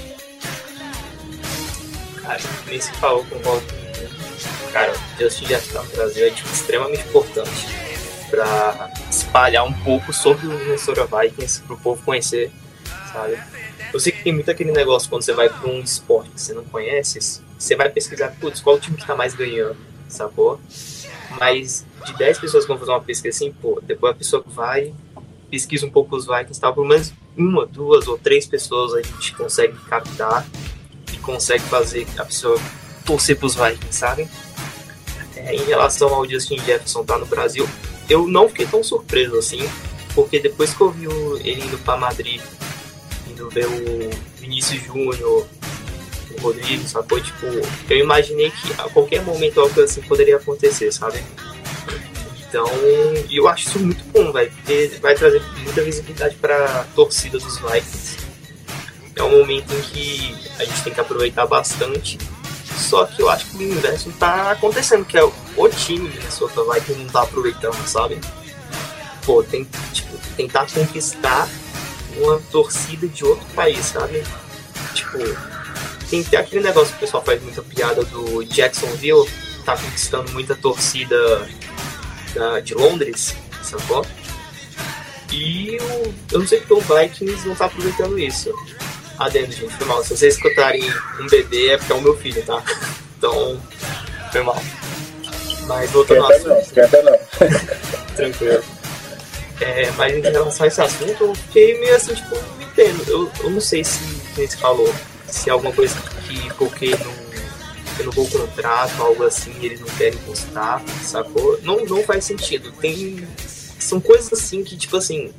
[2.21, 3.75] Cara, se falou com o Walter.
[4.71, 7.67] Cara, o Justin Jefferson no Brasil é tipo, extremamente importante
[8.29, 12.51] para espalhar um pouco sobre o Minnesota Vikings para o povo conhecer,
[13.11, 13.37] sabe?
[13.93, 16.53] Eu sei que tem muito aquele negócio quando você vai para um esporte que você
[16.53, 17.19] não conhece,
[17.59, 19.77] você vai pesquisar, putz, qual o time que está mais ganhando,
[20.13, 20.59] sacou?
[21.39, 24.93] Mas de 10 pessoas que vão fazer uma pesquisa assim, pô, depois a pessoa vai,
[25.49, 26.71] pesquisa um pouco os Vikings, tá?
[26.71, 30.45] pelo menos uma, duas ou três pessoas a gente consegue captar
[31.11, 32.59] e consegue fazer a pessoa
[33.05, 34.27] torcer para os Vikings, sabe?
[35.35, 37.67] É, em relação ao Justin Jefferson tá no Brasil,
[38.09, 39.61] eu não fiquei tão surpreso assim,
[40.13, 41.05] porque depois que eu vi
[41.47, 42.41] ele indo para Madrid,
[43.29, 45.47] indo ver o Vinícius Júnior,
[46.37, 47.19] o Rodrigo, sacou?
[47.21, 47.45] Tipo,
[47.89, 51.23] eu imaginei que a qualquer momento algo assim poderia acontecer, sabe?
[52.47, 52.67] Então,
[53.31, 58.17] eu acho isso muito bom, porque vai trazer muita visibilidade para torcida dos Vikings.
[59.15, 62.17] É um momento em que a gente tem que aproveitar bastante
[62.77, 66.63] só que eu acho que o inverso tá acontecendo, que é o time de Minnesota
[66.63, 68.19] vai que não tá aproveitando, sabe?
[69.25, 71.47] Pô, tem, tipo, tentar conquistar
[72.17, 74.23] uma torcida de outro país, sabe?
[74.93, 75.17] Tipo,
[76.21, 79.25] tem, aquele negócio que o pessoal faz muita piada do Jacksonville,
[79.63, 81.47] tá conquistando muita torcida
[82.35, 84.05] da, de Londres, sacou?
[85.31, 88.53] E eu, eu não sei porque o Vikings não tá aproveitando isso
[89.17, 90.03] adendo, gente, foi mal.
[90.03, 90.83] Se vocês escutarem
[91.19, 92.61] um bebê é porque é o meu filho, tá?
[93.17, 93.57] Então,
[94.33, 94.61] foi mal.
[95.65, 96.49] Mas voltando ao assunto.
[96.75, 97.19] Não, não.
[98.17, 98.63] Tranquilo.
[99.61, 103.01] É, mas em relação a esse assunto, eu fiquei meio assim, tipo, não entendo.
[103.07, 103.99] Eu, eu não sei se,
[104.35, 104.93] como você falou,
[105.33, 105.95] se é alguma coisa
[106.27, 111.59] que porque não, não vou contrato, algo assim, eles não querem postar, sacou?
[111.63, 112.71] Não, não faz sentido.
[112.73, 113.27] Tem.
[113.79, 115.33] São coisas assim que, tipo assim,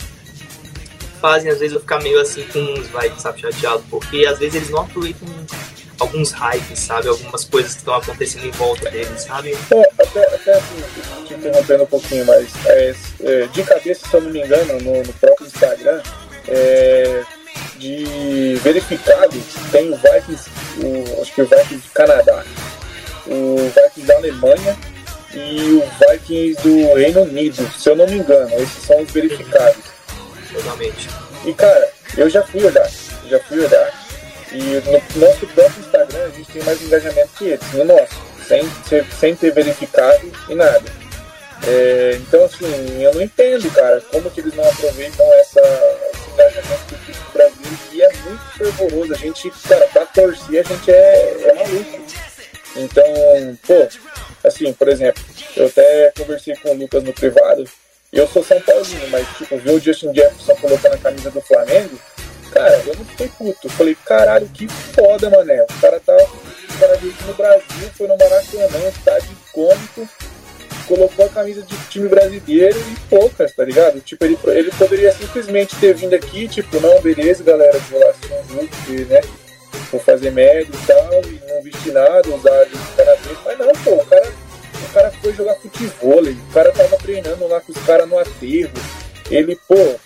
[1.21, 4.57] fazem às vezes eu ficar meio assim com uns vibes, sabe, chateado, porque às vezes
[4.57, 5.29] eles não aproveitam
[5.99, 9.57] alguns hypes, sabe, algumas coisas que estão acontecendo em volta deles, sabe?
[9.71, 14.21] É, até, até assim, te interrompendo um pouquinho, mas é, é, de cabeça, se eu
[14.23, 16.03] não me engano, no, no próprio Instagram,
[16.49, 17.23] é,
[17.77, 19.41] de verificado,
[19.71, 20.51] tem o Vikings,
[20.83, 22.45] o, acho que o Vikings do Canadá,
[23.27, 24.77] o Vikings da Alemanha
[25.33, 29.85] e o Vikings do Reino Unido, se eu não me engano, esses são os verificados
[30.53, 31.09] totalmente.
[31.45, 32.89] E cara, eu já fui olhar,
[33.29, 34.05] já fui olhar.
[34.53, 38.15] E no nosso próprio Instagram a gente tem mais engajamento que eles, no nosso,
[38.47, 38.63] sem,
[39.19, 41.05] sem ter verificado e nada.
[41.67, 45.61] É, então, assim, eu não entendo, cara, como que eles não aproveitam essa,
[46.55, 49.15] esse engajamento do time brasileiro, que é muito fervoroso.
[49.15, 52.05] A gente, cara, pra torcer, a gente é, é maluco.
[52.77, 53.05] Então,
[53.67, 53.89] pô,
[54.45, 55.23] assim, por exemplo,
[55.57, 57.65] eu até conversei com o Lucas no privado,
[58.13, 61.99] eu sou São Paulino, mas, tipo, ver o Justin Jefferson colocando a camisa do Flamengo,
[62.53, 63.67] cara, eu não fiquei puto.
[63.67, 65.63] Eu falei, caralho, que foda, mané.
[65.63, 66.17] O cara tá.
[66.17, 70.09] O cara no Brasil, foi no Maracanã, estádio icônico
[70.87, 74.01] colocou a camisa de time brasileiro e poucas, tá ligado?
[74.01, 78.69] Tipo, ele, ele poderia simplesmente ter vindo aqui, tipo, não, beleza, galera, vou lá jogo,
[79.09, 79.21] né?
[79.91, 83.95] Vou fazer médio e tal, e não vestir nada, usar de canadense, mas não, pô,
[83.95, 84.33] o cara,
[84.75, 88.73] o cara foi jogar futebol, o cara tava treinando lá com os caras no aterro,
[89.31, 89.97] ele, pô,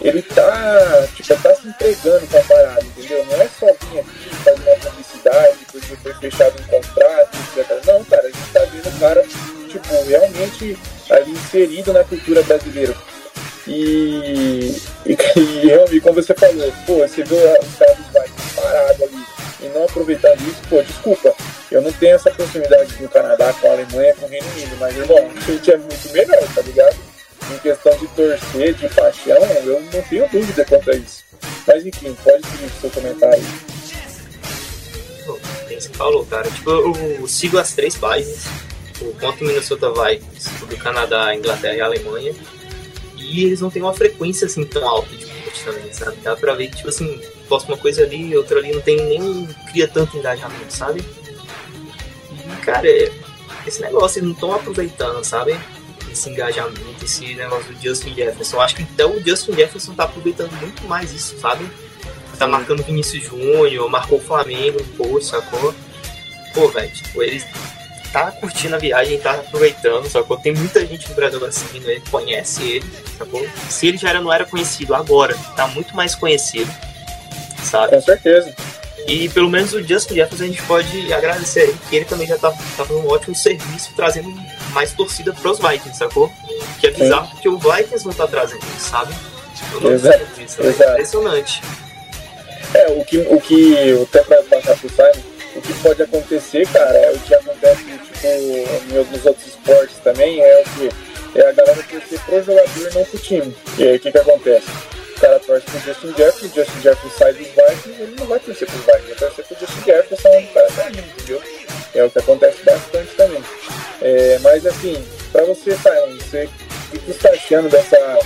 [0.00, 3.24] ele tá, tipo, tá se entregando com a parada, entendeu?
[3.26, 7.86] Não é só vir aqui fazer uma publicidade, porque foi fechado um contrato, etc.
[7.86, 9.24] Não, cara, a gente tá vendo o cara
[9.68, 10.76] tipo, realmente
[11.10, 12.94] ali inserido na cultura brasileira.
[13.66, 15.12] E, e,
[15.92, 17.98] e, como você falou, pô, você viu os caras
[18.54, 19.24] parados ali
[19.60, 21.34] e não aproveitando isso, pô, desculpa,
[21.70, 24.96] eu não tenho essa proximidade do Canadá com a Alemanha, com o Reino Unido, mas,
[24.96, 26.96] irmão, a gente é muito melhor, tá ligado?
[27.52, 31.24] Em questão de torcer, de paixão, eu não tenho dúvida quanto a isso.
[31.66, 33.44] Mas enfim, pode seguir seu comentário.
[35.26, 36.50] Bom, você falou, cara.
[36.50, 38.67] Tipo, eu sigo as três páginas
[39.00, 40.20] o Minnesota vai
[40.68, 42.34] do Canadá, Inglaterra e Alemanha.
[43.16, 46.16] E eles não têm uma frequência assim tão alta de post também, sabe?
[46.22, 49.46] Dá pra ver que, tipo assim, posta uma coisa ali, outra ali, não tem nem.
[49.70, 51.04] cria tanto engajamento, sabe?
[52.30, 53.12] E, cara, é,
[53.66, 55.58] esse negócio eles não estão aproveitando, sabe?
[56.10, 58.56] Esse engajamento, esse negócio do Justin Jefferson.
[58.56, 61.68] Eu acho que então o Justin Jefferson tá aproveitando muito mais isso, sabe?
[62.38, 65.74] Tá marcando Vinícius Júnior, marcou o Flamengo post, sacou?
[66.54, 67.44] Pô, velho, tipo, eles
[68.12, 70.36] tá curtindo a viagem, tá aproveitando, sacou?
[70.36, 73.46] Tem muita gente no Brasil assistindo ele, conhece ele, sacou?
[73.68, 76.70] Se ele já era, não era conhecido, agora tá muito mais conhecido,
[77.62, 77.96] sabe?
[77.96, 78.54] Com certeza.
[79.06, 82.36] E pelo menos o Justin Jefferson a gente pode agradecer aí, que ele também já
[82.36, 84.28] tá, tá fazendo um ótimo serviço, trazendo
[84.72, 86.30] mais torcida pros Vikings, sacou?
[86.80, 87.32] Que é bizarro Sim.
[87.32, 89.14] porque o Vikings não tá trazendo sabe?
[89.72, 90.26] Eu não Exato.
[90.36, 91.62] Disso, é impressionante.
[92.74, 95.27] É, o que, o que até pra passar pro Simon,
[95.58, 100.62] o que pode acontecer, cara, é o que acontece tipo, nos outros esportes também, é
[100.62, 101.38] o que?
[101.38, 103.56] É a galera torcer pro jogador, não pro time.
[103.76, 104.68] E aí o que que acontece?
[105.16, 108.38] O cara torce pro Justin Jefferson, o Justin Jefferson sai dos Vikings, ele não vai
[108.38, 111.42] torcer pro Vikings, vai torcer pro Justin Jefferson o cara tá indo, entendeu?
[111.94, 113.42] É o que acontece bastante também.
[114.00, 116.48] É, mas assim, pra você, Simon, você,
[116.92, 118.18] o que você está achando dessa,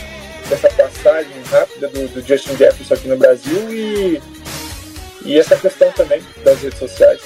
[0.49, 4.23] dessa passagem rápida do, do Justin Jefferson aqui no Brasil e
[5.25, 7.21] e essa questão também das redes sociais.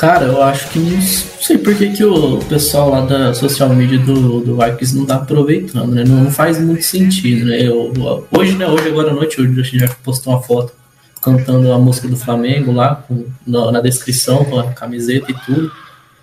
[0.00, 3.98] Cara, eu acho que não sei por que, que o pessoal lá da social media
[3.98, 6.04] do, do Vikings não tá aproveitando, né?
[6.04, 7.60] Não, faz muito sentido, né?
[7.60, 7.92] Eu,
[8.30, 8.66] hoje, né?
[8.66, 10.72] Hoje, agora à noite, o Justin já postou uma foto
[11.20, 15.70] cantando a música do Flamengo lá, com, na, na, descrição, com a camiseta e tudo.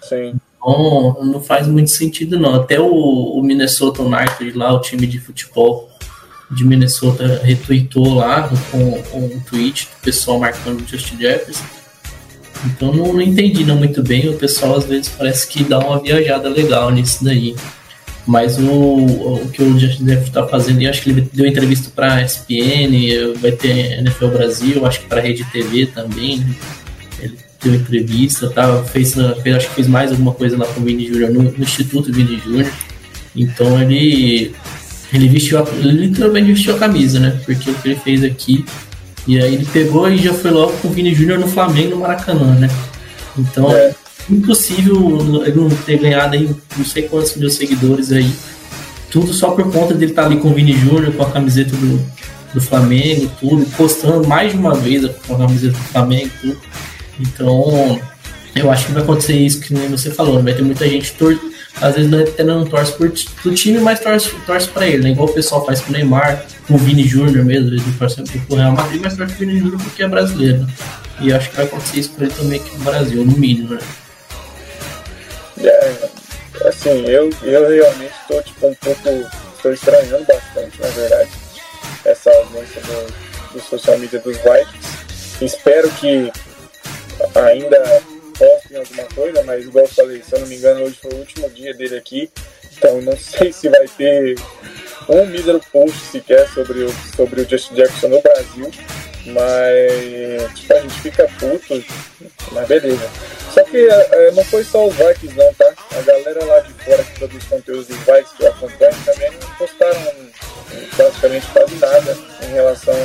[0.01, 0.39] Sim.
[0.56, 2.56] Então, não faz muito sentido, não.
[2.56, 5.88] Até o, o Minnesota United lá, o time de futebol,
[6.49, 11.65] de Minnesota retweetou lá com, com um tweet do pessoal marcando o Justin Jefferson.
[12.65, 14.29] Então não, não, entendi não muito bem.
[14.29, 17.55] O pessoal às vezes parece que dá uma viajada legal nisso daí.
[18.25, 21.89] Mas o, o que o Justin Jefferson está fazendo, eu acho que ele deu entrevista
[21.95, 26.39] para ESPN, vai ter NFL Brasil, acho que para Rede TV também.
[26.39, 26.55] Né?
[27.21, 28.83] Ele deu entrevista, tá?
[28.83, 31.63] fez, fez, acho que fez mais alguma coisa lá com o Vini Júnior no, no
[31.63, 32.69] Instituto Vini Júnior.
[33.36, 34.53] Então ele
[35.13, 37.39] ele vestiu, a, literalmente vestiu a camisa, né?
[37.45, 38.65] Porque o que ele fez aqui.
[39.27, 42.01] E aí ele pegou e já foi logo com o Vini Júnior no Flamengo no
[42.01, 42.69] Maracanã, né?
[43.37, 43.93] Então é
[44.29, 48.31] impossível ele não ter ganhado aí não sei quantos mil seguidores aí.
[49.09, 51.75] Tudo só por conta dele estar tá ali com o Vini Júnior, com a camiseta
[51.75, 52.05] do,
[52.53, 56.59] do Flamengo, tudo, postando mais de uma vez com a camiseta do Flamengo, tudo.
[57.19, 57.99] Então,
[58.55, 61.95] eu acho que vai acontecer isso que você falou, vai ter muita gente torcendo às
[61.95, 63.11] vezes até não torce por,
[63.41, 65.09] pro time, mas torce, torce pra ele, né?
[65.11, 68.55] Igual o pessoal faz com o Neymar, com o Vini Júnior mesmo, ele torce pro
[68.55, 70.67] Real Madrid, mas torce pro Vini Júnior porque é brasileiro.
[71.19, 73.79] E acho que vai acontecer isso com ele também aqui no Brasil, no mínimo, né?
[75.59, 76.09] É,
[76.67, 79.09] assim, eu, eu realmente estou tipo, um pouco.
[79.55, 81.29] estou estranhando bastante, na verdade,
[82.05, 85.45] essa ausência do, do social media dos Vikings.
[85.45, 86.31] Espero que
[87.35, 88.01] ainda
[88.38, 91.17] postem alguma coisa, mas igual eu falei, se eu não me engano, hoje foi o
[91.17, 92.30] último dia dele aqui,
[92.78, 94.36] então não sei se vai ter
[95.10, 98.71] um mísero post sequer sobre o, sobre o Justin Jefferson no Brasil,
[99.28, 101.84] mas tipo, a gente fica puto,
[102.52, 103.10] mas beleza.
[103.54, 105.73] Só que é, não foi só os Vikings não, tá?
[105.97, 110.02] A galera lá de época dos conteúdos Vikes que eu acompanho, também não postaram
[110.97, 112.95] basicamente quase nada em relação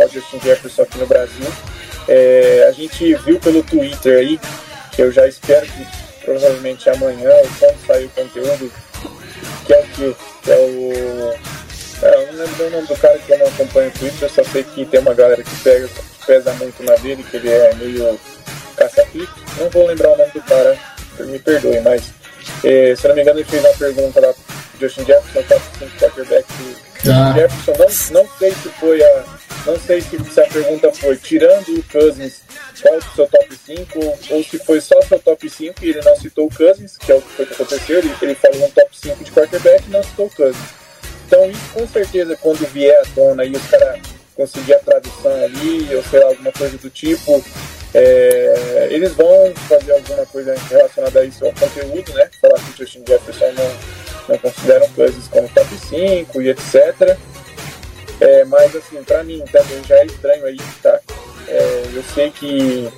[0.00, 1.46] ao Justin Jefferson aqui no Brasil.
[2.08, 4.46] É, a gente viu pelo Twitter aí, que
[5.02, 5.86] eu já espero que
[6.24, 8.72] provavelmente amanhã, quando sair o conteúdo,
[9.64, 10.16] que é o que?
[10.42, 11.56] Que é o.
[12.02, 14.28] É, eu não lembro o nome do cara que eu não acompanho o Twitter, eu
[14.28, 15.88] só sei que tem uma galera que pega,
[16.26, 18.20] pesa muito na dele, que ele é meio
[18.76, 19.28] caça-pique.
[19.58, 20.78] Não vou lembrar o nome do cara,
[21.20, 22.12] me perdoe, mas
[22.64, 24.34] eh, se não me engano ele fez uma pergunta lá
[24.78, 26.46] Justin Jefferson, top 5 quarterback
[27.10, 27.32] ah.
[27.34, 27.72] Jefferson,
[28.12, 29.24] não, não sei se foi a.
[29.66, 32.42] Não sei se, se a pergunta foi tirando o Cousins,
[32.80, 35.90] qual é o seu top 5, ou, ou, se foi só seu top 5 e
[35.90, 38.64] ele não citou o Cousins, que é o que foi que aconteceu, ele, ele falou
[38.64, 40.68] um top 5 de quarterback e não citou o Cousins.
[41.26, 44.00] Então isso com certeza quando vier à tona e os caras
[44.36, 47.44] conseguir a tradução ali, ou sei lá, alguma coisa do tipo,
[47.94, 52.28] é, eles vão fazer alguma coisa relacionada a isso ao conteúdo, né?
[52.40, 53.76] Falar que o Justin Jefferson não,
[54.28, 57.16] não consideram coisas como top 5 e etc.
[58.20, 61.00] É, mas assim, pra mim também já é estranho aí, tá?
[61.48, 62.90] É, eu sei que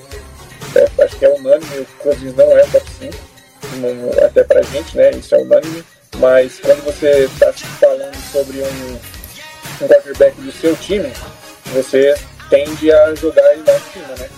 [0.74, 5.10] é, acho que é unânime, o Cousins não é top 5, até pra gente, né?
[5.10, 5.84] Isso é unânime.
[6.16, 11.12] Mas quando você está falando sobre um, um quarterback do seu time,
[11.66, 12.14] você
[12.50, 14.28] tende a jogar ele lá em cima, né?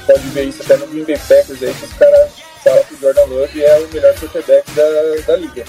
[0.00, 2.30] Pode ver isso até no Green Bay Packers aí, que os caras
[2.62, 4.82] falam que o Jordan Love é o melhor quarterback da,
[5.26, 5.64] da liga.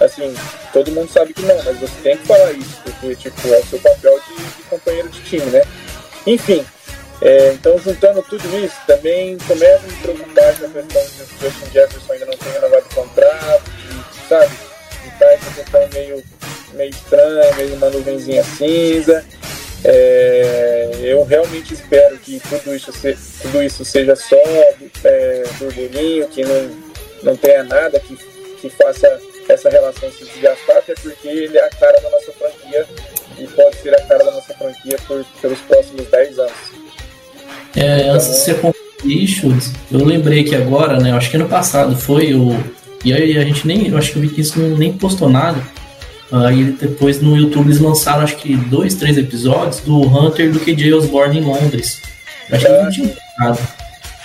[0.00, 0.34] Assim,
[0.72, 3.66] todo mundo sabe que não, mas você tem que falar isso, porque tipo, é o
[3.66, 5.62] seu papel de, de companheiro de time, né?
[6.26, 6.66] Enfim,
[7.22, 11.40] é, então juntando tudo isso, também começa a me preocupar com a questão de o
[11.40, 14.54] Justin Jefferson ainda não tem renovado o contrato, e, sabe?
[15.06, 16.24] E tá essa questão meio,
[16.72, 19.24] meio estranha, meio uma nuvenzinha cinza.
[19.84, 24.36] É, eu realmente espero que tudo isso, se, tudo isso seja só
[25.04, 26.70] é, burburinho, que não,
[27.22, 28.16] não tenha nada que,
[28.60, 32.86] que faça essa relação se desgastar, até porque ele é a cara da nossa franquia
[33.38, 36.52] e pode ser a cara da nossa franquia por, pelos próximos 10 anos.
[37.76, 42.32] É, antes de você concluir, eu lembrei que agora, né, acho que ano passado foi
[42.32, 42.56] o.
[43.04, 43.88] E aí a gente nem.
[43.88, 45.62] Eu acho que eu vi que isso não, nem postou nada
[46.34, 50.92] Aí depois no YouTube eles lançaram acho que dois, três episódios do Hunter do KJ
[50.92, 52.02] Osborne em Londres.
[52.50, 53.58] Eu acho que não tinha nada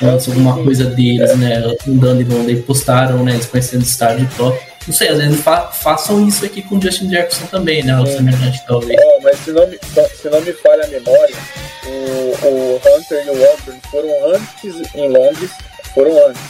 [0.01, 1.57] antes alguma coisa deles, né?
[1.87, 3.33] Andando em Londres e postaram, né?
[3.33, 4.59] Eles conhecendo o estádio top.
[4.87, 7.95] Não sei, às vezes fa façam isso aqui com o Justin Jefferson também, né?
[7.99, 8.99] O semelhante talvez.
[8.99, 11.35] Oh, mas se não, me, se não me falha a memória,
[11.85, 15.51] o, o Hunter e o Osborne foram antes em Londres,
[15.93, 16.41] foram antes.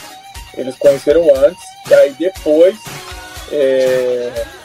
[0.58, 2.78] Eles conheceram antes, e aí depois.
[3.52, 4.59] É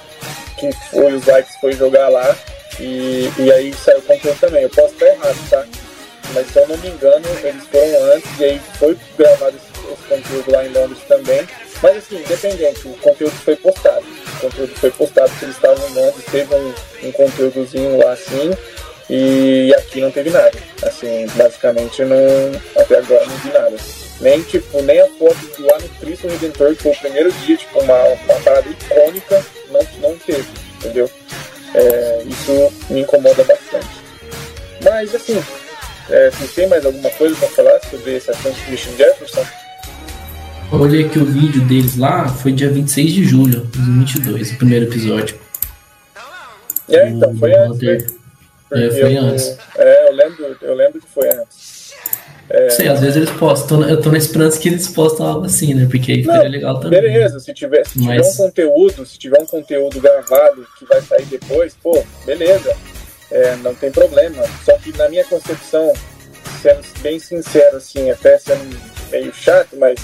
[0.70, 2.36] que foi, os likes foi jogar lá
[2.80, 4.62] e, e aí saiu conteúdo também.
[4.62, 5.64] Eu posso estar errado, tá?
[6.32, 10.02] Mas se eu não me engano, eles foram antes e aí foi gravado esse, esse
[10.08, 11.46] conteúdo lá em Londres também.
[11.82, 14.04] Mas assim, independente, o conteúdo foi postado.
[14.36, 16.74] O conteúdo foi postado porque eles estavam em Londres, teve um,
[17.04, 18.50] um conteúdozinho lá assim.
[19.10, 20.58] E aqui não teve nada.
[20.82, 22.82] Assim, basicamente não.
[22.82, 23.76] Até agora não vi nada.
[24.20, 27.80] Nem tipo, nem a foto lá no Cristo Redentor, que foi o primeiro dia, tipo,
[27.80, 31.10] uma, uma parada icônica não, não teve, entendeu?
[31.74, 33.88] É, isso me incomoda bastante.
[34.82, 35.42] Mas, assim,
[36.08, 39.44] é, você tem mais alguma coisa para falar sobre esse assunto de Christian Jefferson?
[40.72, 44.86] Olhei aqui o vídeo deles lá, foi dia 26 de julho de 2022, o primeiro
[44.86, 45.38] episódio.
[46.88, 47.78] É, então, foi antes.
[48.68, 49.58] Foi, é, foi antes.
[49.76, 51.73] É, eu lembro, eu lembro que foi antes.
[52.48, 52.70] É...
[52.70, 55.86] Sei, às vezes eles postam, eu tô na esperança que eles postam algo assim, né?
[55.90, 57.00] Porque aí ficaria legal também.
[57.00, 58.26] Beleza, se tiver, se Mas...
[58.26, 62.74] tiver um conteúdo, se tiver um conteúdo gravado que vai sair depois, pô, beleza.
[63.30, 64.44] É, não tem problema.
[64.64, 65.92] Só que na minha concepção,
[66.62, 68.78] sendo bem sincero, assim, até sendo
[69.10, 69.98] meio chato, mas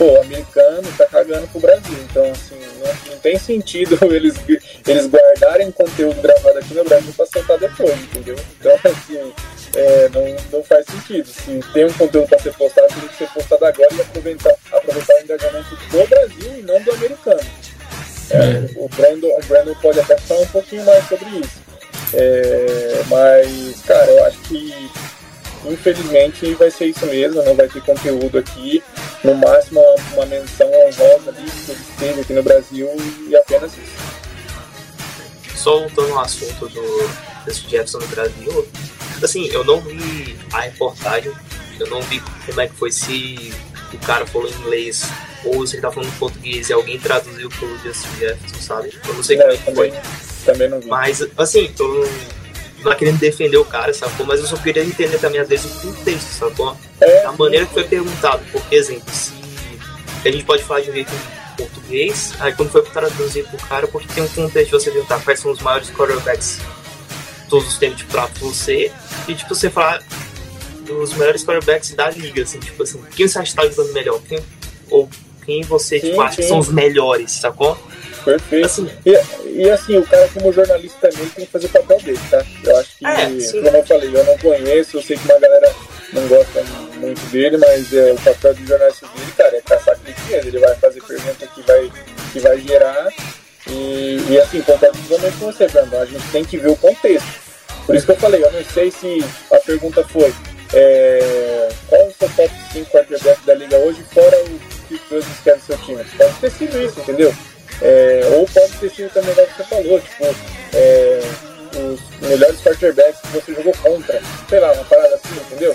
[0.00, 1.98] pô, o americano tá cagando pro Brasil.
[2.08, 4.34] Então, assim, não, não, tem sentido eles,
[4.86, 8.36] eles guardarem conteúdo gravado aqui no Brasil pra soltar depois, entendeu?
[8.58, 9.34] Então, assim,
[9.76, 11.26] é, não, não faz sentido.
[11.26, 15.14] Se tem um conteúdo para ser postado, tem que ser postado agora e aproveitar, aproveitar
[15.14, 17.40] o engajamento do Brasil e não do americano.
[18.30, 18.70] É, é.
[18.76, 21.60] O, Brandon, o Brandon pode até falar um pouquinho mais sobre isso.
[22.14, 24.90] É, mas, cara, eu acho que
[25.66, 28.82] infelizmente vai ser isso mesmo, não vai ter conteúdo aqui.
[29.22, 29.80] No máximo
[30.14, 32.88] uma menção honrosa ali que ele teve aqui no Brasil
[33.28, 35.56] e apenas isso.
[35.56, 37.10] Só voltando ao assunto do,
[37.44, 38.68] desse Jefferson no Brasil,
[39.22, 41.32] assim, eu não vi a reportagem,
[41.78, 43.52] eu não vi como é que foi se
[43.92, 45.04] o cara falou inglês
[45.44, 48.98] ou se ele tá falando português e alguém traduziu pro Justin Jefferson, sabe?
[49.06, 49.92] Eu não sei como é, que foi.
[50.44, 50.86] Também não vi.
[50.86, 52.06] Mas, assim, tô
[52.84, 54.26] não querendo defender o cara, sacou?
[54.26, 56.76] Mas eu só queria entender também, às vezes, o contexto, sacou?
[57.00, 57.24] É.
[57.24, 59.32] A maneira que foi perguntado, por exemplo, se
[60.24, 63.58] a gente pode falar de um jeito em português português, aí quando foi traduzir pro
[63.66, 66.60] cara, porque tem um contexto de você perguntar quais são os maiores quarterbacks
[67.48, 68.92] todos os tempos de pra você,
[69.26, 70.02] e tipo, você falar
[70.86, 74.20] dos melhores quarterbacks da liga, assim, tipo assim, quem você acha que tá jogando melhor?
[74.28, 74.38] Quem,
[74.88, 75.08] ou
[75.44, 76.42] quem você sim, tipo, acha sim.
[76.42, 77.76] que são os melhores, sacou?
[78.24, 78.66] Perfeito.
[78.66, 82.20] Assim, e, e, assim, o cara como jornalista também tem que fazer o papel dele,
[82.30, 82.44] tá?
[82.64, 85.74] Eu acho que, é, como eu falei, eu não conheço, eu sei que uma galera
[86.12, 86.62] não gosta
[86.96, 90.74] muito dele, mas é, o papel do jornalista dele, cara, é caçar clique Ele vai
[90.76, 91.92] fazer pergunta que vai,
[92.32, 93.08] que vai gerar.
[93.68, 96.00] E, e assim, concordo totalmente com você, Brandon.
[96.00, 97.50] A gente tem que ver o contexto.
[97.86, 100.32] Por isso que eu falei, eu não sei se a pergunta foi
[100.72, 105.56] é, qual o seu top 5 quarterback da liga hoje, fora o que Cousins quer
[105.56, 106.04] do seu time.
[106.16, 107.34] Pode ter sido isso, entendeu?
[107.82, 110.24] É, ou pode ter sido também o que você falou, tipo,
[110.74, 111.20] é,
[111.76, 114.20] os melhores quarterbacks que você jogou contra.
[114.48, 115.74] Sei lá, uma parada assim, entendeu?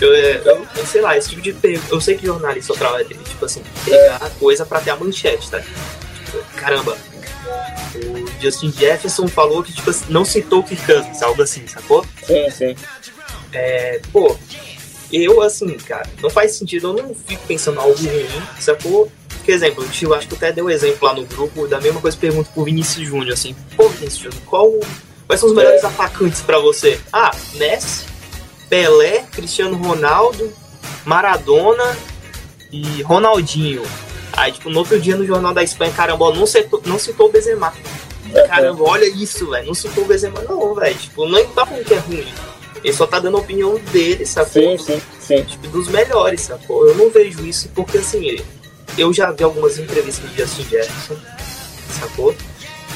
[0.00, 1.94] Eu, é, eu, sei lá, esse tipo de pergunta.
[1.94, 4.38] Eu sei que jornalista trabalha dele, tipo assim, pegar é.
[4.38, 5.60] coisa pra ter a manchete, tá?
[5.60, 6.96] Tipo, caramba,
[7.94, 12.04] o Justin Jefferson falou que, tipo não citou o Kirk Cousins, algo assim, sacou?
[12.24, 12.76] Sim, sim.
[13.52, 14.36] É, pô,
[15.12, 19.10] eu, assim, cara, não faz sentido, eu não fico pensando algo ruim, sacou?
[19.44, 22.16] Por exemplo, eu acho que até deu um exemplo lá no grupo, da mesma coisa
[22.16, 24.70] pergunto pro Vinícius Júnior, assim, pô, Vinícius Júnior, qual,
[25.26, 25.86] quais são os melhores é.
[25.86, 27.00] atacantes pra você?
[27.12, 28.04] Ah, Messi,
[28.68, 30.52] Pelé, Cristiano Ronaldo,
[31.04, 31.96] Maradona
[32.70, 33.82] e Ronaldinho.
[34.32, 37.32] Aí, tipo, no outro dia no Jornal da Espanha, caramba, não citou, não citou o
[37.32, 37.72] Benzema.
[38.46, 39.66] Caramba, olha isso, velho.
[39.66, 40.96] Não citou o Benzema, não, velho.
[40.96, 42.26] Tipo, não tá falando que é ruim.
[42.82, 44.78] Ele só tá dando a opinião dele, sacou?
[44.78, 45.42] Sim, sim, sim.
[45.42, 46.86] Tipo, dos melhores, sacou?
[46.86, 48.38] Eu não vejo isso porque, assim,
[48.96, 51.16] eu já vi algumas entrevistas do Justin Jefferson,
[51.98, 52.34] sacou?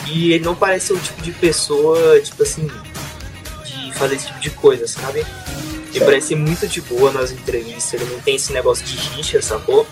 [0.06, 2.70] E ele não parece o tipo de pessoa, tipo assim,
[3.64, 5.24] de fazer esse tipo de coisa, sabe?
[5.92, 9.86] Ele parece muito de boa nas entrevistas, ele não tem esse negócio de rixa, sacou?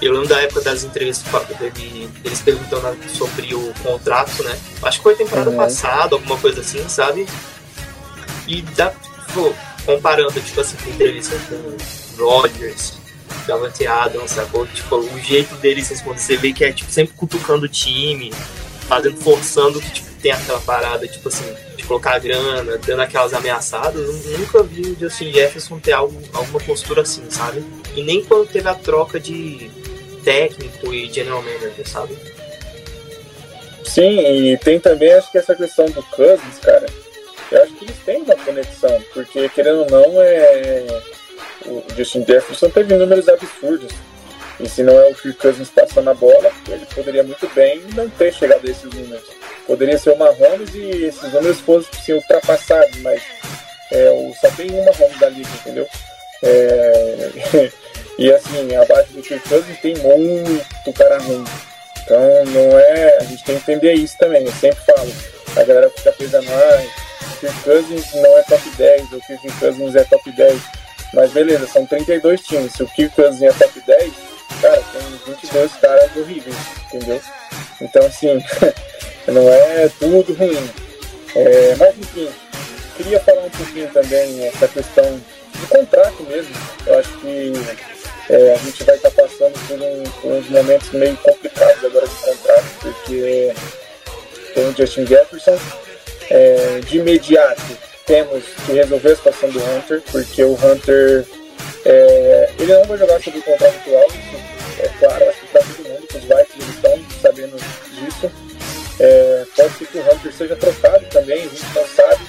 [0.00, 4.58] Eu lembro da época das entrevistas dele, eles perguntando sobre o contrato, né?
[4.82, 5.56] Acho que foi temporada uhum.
[5.56, 7.26] passada, alguma coisa assim, sabe?
[8.48, 8.90] E dá,
[9.26, 9.54] tipo,
[9.84, 12.94] comparando, tipo assim, com entrevista com Rodgers,
[13.46, 14.66] Davante Adams, sacou?
[14.66, 18.32] Tipo, o jeito deles responder, você vê que é, tipo, sempre cutucando o time,
[18.88, 21.54] fazendo, forçando que, tipo, tem aquela parada, tipo assim,
[21.90, 27.02] colocar grana, dando aquelas ameaçadas, eu nunca vi o Justin Jefferson ter algo, alguma postura
[27.02, 27.64] assim, sabe?
[27.96, 29.68] E nem quando teve a troca de
[30.22, 32.16] técnico e general manager, sabe?
[33.84, 36.86] Sim, e tem também acho que essa questão do Cousins, cara.
[37.50, 40.86] Eu acho que eles têm uma conexão, porque querendo ou não, é...
[41.66, 43.92] o Justin Jefferson teve números absurdos.
[44.58, 48.08] E se não é o Kirk Cousins passando a bola, ele poderia muito bem não
[48.10, 49.40] ter chegado a esses números
[49.70, 53.22] poderia ser o Mahomes e esses números fossem ultrapassados, mas
[53.92, 55.86] é, só tem uma Mahomes da liga, entendeu?
[56.42, 57.30] É,
[58.18, 61.44] e assim, abaixo do Kirk Cousins tem muito cara ruim.
[62.02, 63.18] Então não é.
[63.18, 64.44] A gente tem que entender isso também.
[64.44, 65.12] Eu sempre falo.
[65.56, 66.82] A galera fica pensando, ah,
[67.38, 70.60] Kirk Cousins não é top 10, ou Kirk Cousins é top 10.
[71.12, 72.72] Mas beleza, são 32 times.
[72.72, 74.12] Se o Cousins é top 10,
[74.60, 76.56] cara, tem 22 caras horríveis,
[76.86, 77.20] entendeu?
[77.80, 78.44] Então assim,
[79.26, 80.70] não é tudo ruim.
[81.34, 82.28] É, mas enfim,
[82.96, 85.20] queria falar um pouquinho também essa questão
[85.54, 86.54] de contrato mesmo.
[86.86, 87.52] Eu acho que
[88.28, 92.14] é, a gente vai estar passando por, um, por, uns momentos meio complicados agora de
[92.14, 93.52] contrato, porque
[94.54, 95.58] tem o Justin Jefferson.
[96.32, 101.24] É, de imediato temos que resolver a situação do Hunter, porque o Hunter
[101.84, 104.06] é, ele não vai jogar sobre o contrato atual,
[104.80, 108.32] é claro, acho que para todo mundo, os Vikings estão sabendo disso.
[108.98, 112.26] É, pode ser que o Hunter seja trocado também, a gente não sabe.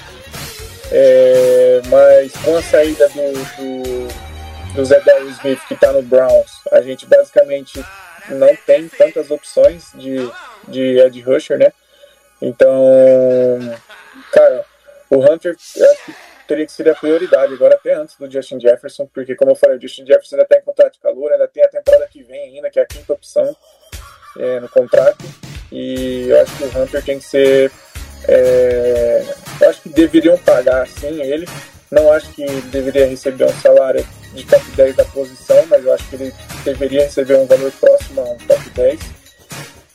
[0.92, 6.80] É, mas com a saída do, do, do Zé Smith que está no Browns, a
[6.80, 7.84] gente basicamente
[8.28, 10.30] não tem tantas opções de,
[10.68, 11.72] de Ed Rusher, né?
[12.40, 13.58] Então,
[14.30, 14.64] cara,
[15.12, 16.14] o Hunter acho que
[16.48, 19.76] teria que ser a prioridade agora, até antes do Justin Jefferson, porque, como eu falei,
[19.76, 22.56] o Justin Jefferson ainda está em contrato de calor, ainda tem a temporada que vem
[22.56, 23.54] ainda, que é a quinta opção
[24.38, 25.24] é, no contrato.
[25.70, 27.70] E eu acho que o Hunter tem que ser.
[28.26, 29.24] É,
[29.60, 31.46] eu acho que deveriam pagar sim ele.
[31.90, 36.08] Não acho que deveria receber um salário de top 10 da posição, mas eu acho
[36.08, 36.34] que ele
[36.64, 39.00] deveria receber um valor próximo a um top 10.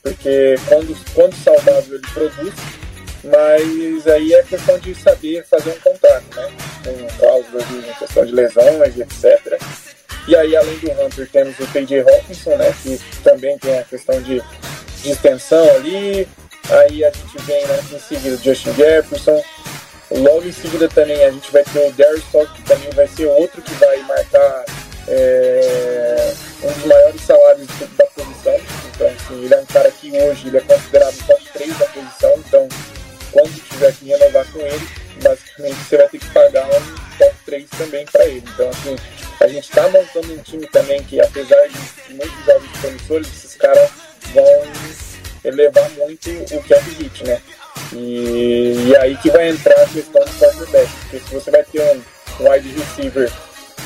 [0.03, 2.53] Porque quando, quando saudável ele produz,
[3.29, 6.51] mas aí é questão de saber fazer um contrato, né?
[6.83, 9.59] Com cláusulas de questão de lesões, etc.
[10.27, 12.01] E aí, além do Hunter, temos o T.J.
[12.01, 12.73] Hawkinson, né?
[12.83, 14.41] Que também tem a questão de,
[15.01, 16.27] de extensão ali.
[16.69, 19.41] Aí a gente vem né, em seguida o Justin Jefferson.
[20.11, 23.25] Logo em seguida também a gente vai ter o Darius Talk, que também vai ser
[23.27, 24.65] outro que vai marcar
[25.07, 27.67] é, um dos maiores salários
[27.97, 28.59] da posição.
[28.95, 32.33] Então, assim, ele é um cara que hoje ele é considerado top 3 da posição.
[32.37, 32.67] Então,
[33.31, 34.87] quando tiver que renovar com ele,
[35.21, 38.43] basicamente você vai ter que pagar um top 3 também para ele.
[38.53, 38.95] Então, assim,
[39.39, 43.89] a gente está montando um time também que, apesar de muitos jovens promissores, esses caras
[44.33, 44.45] vão
[45.43, 47.41] elevar muito o cap hit, né?
[47.93, 51.63] E, e, é aí que vai entrar a questão do quarterback, porque se você vai
[51.63, 53.31] ter um wide receiver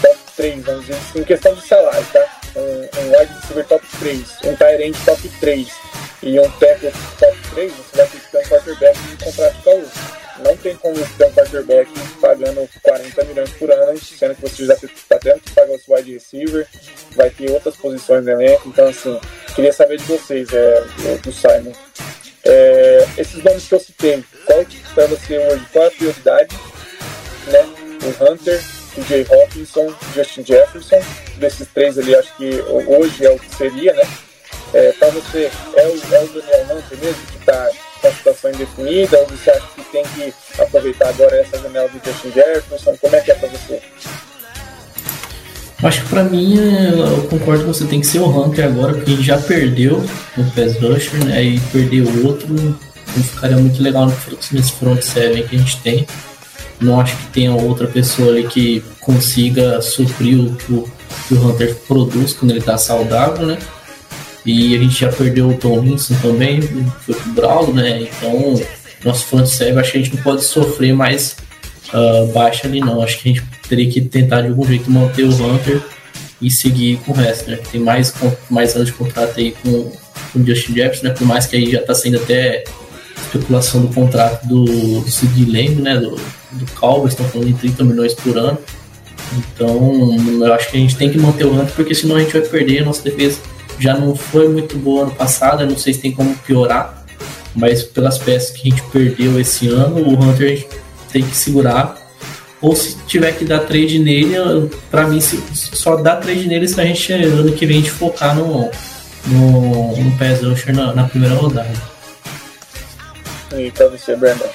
[0.01, 2.39] top 3, vamos dizer, em questão de salário, tá?
[2.55, 5.67] Um, um wide receiver top 3, um tight end top 3,
[6.23, 9.63] e um tackle top 3, você vai ter que ter um quarterback em contrato de
[9.63, 9.87] calor.
[10.43, 14.73] Não tem como ter um quarterback pagando 40 milhões por ano, sendo que você já
[14.73, 16.67] está tendo que pagar o wide receiver,
[17.15, 18.69] vai ter outras posições no elenco.
[18.69, 19.19] Então, assim,
[19.55, 20.83] queria saber de vocês, é,
[21.21, 21.73] do Simon.
[22.43, 24.65] É, esses nomes que eu citei, qual
[24.95, 25.65] para você hoje?
[25.71, 26.55] Qual a prioridade?
[27.47, 27.69] Né?
[28.03, 28.59] O Hunter,
[28.97, 31.01] o Jay Hawkinson, Justin Jefferson.
[31.37, 34.03] Desses três ali, acho que hoje é o que seria, né?
[34.73, 37.69] É, para você, é o, é o Daniel Hunter mesmo que está
[38.01, 39.19] com a situação indefinida?
[39.19, 42.95] Ou você acha que tem que aproveitar agora essa janela do Justin Jefferson?
[42.99, 43.81] Como é que é para você?
[45.83, 49.11] Acho que pra mim, eu concordo que você tem que ser o Hunter agora, porque
[49.11, 49.97] gente já perdeu
[50.37, 51.43] o Pass Rusher, né?
[51.43, 54.11] E perder o outro não ficaria muito legal
[54.51, 56.07] nesse front seven que a gente tem.
[56.79, 60.91] Não acho que tenha outra pessoa ali que consiga suprir o que o,
[61.27, 63.57] que o Hunter produz quando ele tá saudável, né?
[64.45, 68.01] E a gente já perdeu o Tom Linson também, foi pro Brawl, né?
[68.01, 68.59] Então,
[69.05, 71.35] nosso front seven acho que a gente não pode sofrer mais
[71.93, 73.01] uh, baixa ali não.
[73.01, 75.81] Acho que a gente teria que tentar de algum jeito manter o Hunter
[76.41, 77.59] e seguir com o resto, né?
[77.71, 78.13] Tem mais,
[78.49, 79.91] mais anos de contrato aí com,
[80.33, 81.13] com o Justin Jefferson, né?
[81.13, 82.63] Por mais que aí já tá saindo até
[83.15, 85.97] especulação do contrato do, do Sid Lamb, né?
[85.97, 86.15] Do,
[86.51, 88.57] do Cowboys, estão falando em 30 milhões por ano.
[89.37, 92.33] Então, eu acho que a gente tem que manter o Hunter, porque senão a gente
[92.33, 92.79] vai perder.
[92.81, 93.39] A nossa defesa
[93.79, 97.03] já não foi muito boa ano passado, eu não sei se tem como piorar,
[97.55, 100.67] mas pelas peças que a gente perdeu esse ano, o Hunter
[101.11, 101.99] tem que segurar.
[102.61, 104.35] Ou se tiver que dar trade nele,
[104.91, 108.35] para mim só dá trade nele se a gente ano que vem a gente focar
[108.35, 108.69] no,
[109.25, 111.73] no, no pass rusher na, na primeira rodada.
[113.55, 114.45] E pra você, Brandon?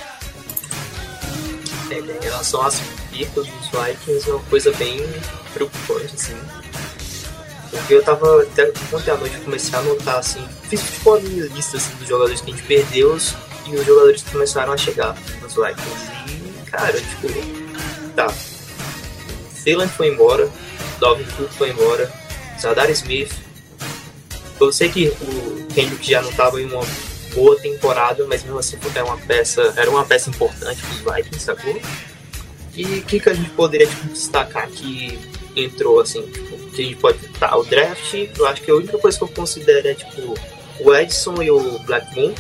[1.91, 5.05] É, em relação às percas dos Vikings, é uma coisa bem
[5.53, 6.35] preocupante, assim.
[7.77, 11.77] Porque eu tava até ontem à noite comecei a anotar, assim, fiz tipo uma lista
[11.77, 13.17] assim, dos jogadores que a gente perdeu
[13.67, 16.11] e os jogadores que começaram a chegar nos Vikings.
[16.29, 17.29] E, cara, tipo,
[18.15, 18.29] tá.
[19.63, 20.49] Phelan foi embora,
[21.01, 22.11] Dalvin Cook foi embora,
[22.61, 23.33] Zadar Smith.
[24.61, 26.83] Eu sei que o Kendrick já não estava em uma
[27.35, 31.45] boa temporada, mas mesmo assim era uma peça, era uma peça importante para os Vikings,
[31.45, 31.81] sacou?
[32.75, 35.19] E o que, que a gente poderia tipo, destacar que
[35.57, 38.99] entrou assim, tipo, que a gente pode tá, o draft, eu acho que a única
[38.99, 40.35] coisa que eu considero é tipo
[40.81, 42.35] o Edson e o Black Moon,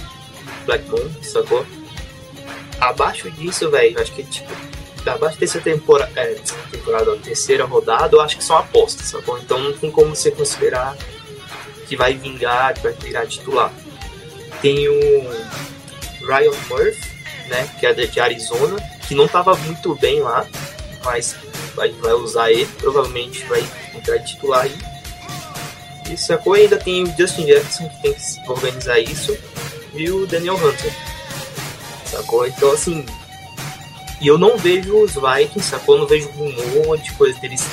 [0.67, 0.85] Black
[1.23, 1.65] sacou?
[2.79, 4.53] Abaixo disso, velho, acho que tipo
[5.09, 6.37] abaixo dessa temporada, é,
[6.71, 9.39] temporada, terceira rodada, eu acho que são apostas, sacou?
[9.39, 10.97] Então não tem como você considerar
[11.87, 13.73] que vai vingar, que vai virar titular.
[14.61, 14.97] Tem o
[16.27, 17.17] Ryan Murphy,
[17.49, 20.47] né, que é de Arizona, que não estava muito bem lá,
[21.05, 21.37] mas
[21.77, 23.65] vai, vai usar ele, provavelmente vai
[23.95, 24.77] entrar de titular aí.
[26.11, 26.55] E sacou?
[26.55, 29.37] Ainda tem o Justin Jefferson que tem que organizar isso,
[29.95, 30.93] e o Daniel Hunter.
[32.07, 32.47] Sacou?
[32.47, 33.05] Então assim,
[34.21, 35.97] e eu não vejo os Vikings, sacou?
[35.97, 37.65] Eu não vejo um monte de coisa deles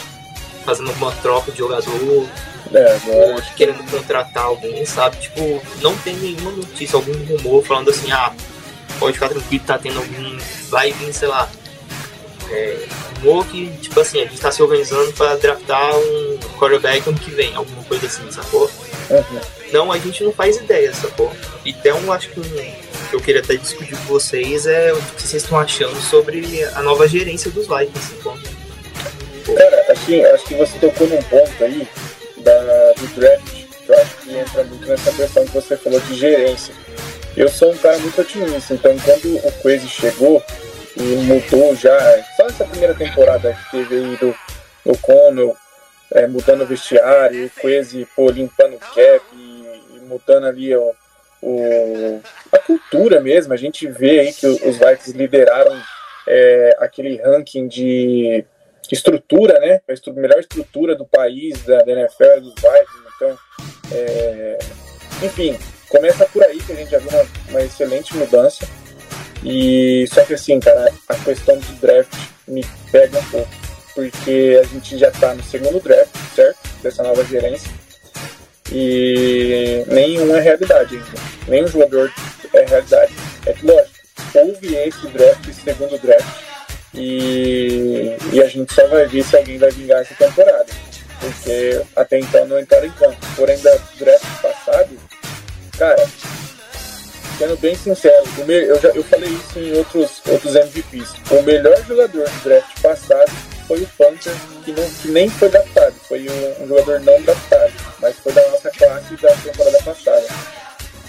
[0.66, 2.28] fazendo uma troca de jogador,
[2.74, 5.18] é, ou querendo contratar alguém, sabe?
[5.18, 8.34] Tipo, não tem nenhuma notícia, algum rumor falando assim, ah,
[8.99, 10.38] pode ficar tranquilo, tá tendo algum.
[10.70, 11.49] Vai vir, sei lá.
[12.49, 12.88] É,
[13.45, 17.55] que, tipo assim, a gente tá se organizando pra draftar um quarterback ano que vem,
[17.55, 18.69] alguma coisa assim, sacou?
[19.09, 19.41] Uhum.
[19.71, 21.32] Não, a gente não faz ideia, sacou?
[21.65, 22.41] Então, acho que
[23.13, 26.82] que eu queria até discutir com vocês é o que vocês estão achando sobre a
[26.82, 28.15] nova gerência dos Vikings.
[28.19, 28.36] Então.
[29.55, 31.88] Cara, assim, acho que você tocou num ponto aí
[32.38, 36.15] da, do draft, que eu acho que entra muito nessa questão que você falou de
[36.15, 36.74] gerência.
[37.38, 40.43] Eu sou um cara muito otimista, então quando o Crazy chegou
[41.02, 41.98] mudou já,
[42.36, 44.36] só essa primeira temporada que teve aí do,
[44.86, 45.56] do Connell,
[46.14, 50.91] é, mudando o vestiário, o Crazy pô, limpando o cap e, e mudando ali ó,
[51.41, 52.22] o,
[52.52, 53.54] a cultura mesmo.
[53.54, 55.76] A gente vê aí que os Vikings lideraram
[56.28, 58.46] é, aquele ranking de
[58.91, 59.82] estrutura, né?
[59.88, 63.04] A melhor estrutura do país, da, da NFL dos Vikings.
[63.16, 63.38] Então,
[63.91, 64.60] é,
[65.24, 65.58] enfim,
[65.89, 68.68] começa por aí que a gente já viu uma, uma, excelente mudança.
[69.44, 72.14] E só que assim, cara, a questão do draft
[72.48, 73.50] me pega um pouco.
[73.94, 76.58] Porque a gente já tá no segundo draft, certo?
[76.82, 77.72] Dessa nova gerência
[78.74, 81.08] e nenhum é realidade ainda.
[81.48, 82.12] Nenhum jogador
[82.54, 83.14] é realidade.
[83.46, 84.00] É que, lógico,
[84.34, 86.44] houve esse draft, esse segundo draft,
[86.94, 90.66] e, e a gente só vai ver se alguém vai vingar essa temporada.
[91.20, 93.18] Porque até então não entraram em campo.
[93.36, 94.26] Porém, da draft
[95.78, 96.08] cara,
[97.38, 101.13] sendo bem sincero, eu, já, eu falei isso em outros, outros MVPs.
[101.31, 103.31] O melhor jogador do draft passado
[103.67, 107.73] foi o Panther, que, não, que nem foi draftado, foi um, um, jogador não draftado,
[107.99, 110.25] mas foi da nossa classe da temporada passada.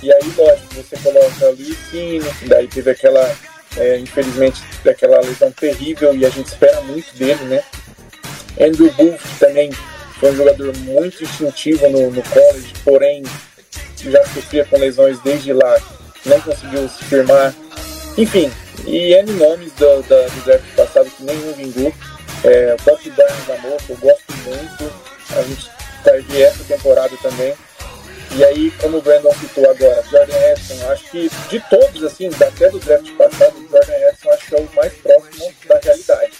[0.02, 3.36] E aí, lógico, você coloca o Luizinho, daí teve aquela,
[3.76, 7.62] é, infelizmente, aquela lesão terrível e a gente espera muito dele, né?
[8.60, 9.72] Andrew Booth também
[10.20, 13.24] foi um jogador muito instintivo no, no college, porém
[14.10, 15.76] já sofria com lesões desde lá
[16.24, 17.54] não conseguiu se firmar.
[18.16, 18.50] Enfim,
[18.86, 21.92] e N nomes do, do, do draft passado que nenhum vingou.
[22.44, 23.12] É, o próprio
[23.46, 24.92] Zamor, que eu gosto muito.
[25.36, 25.70] A gente
[26.04, 27.54] vai ver essa temporada também.
[28.36, 32.68] E aí, como o Brandon citou agora, Jordan Edson, acho que de todos, assim, até
[32.68, 36.32] do draft passado, o Jordan Edson acho que é o mais próximo da realidade.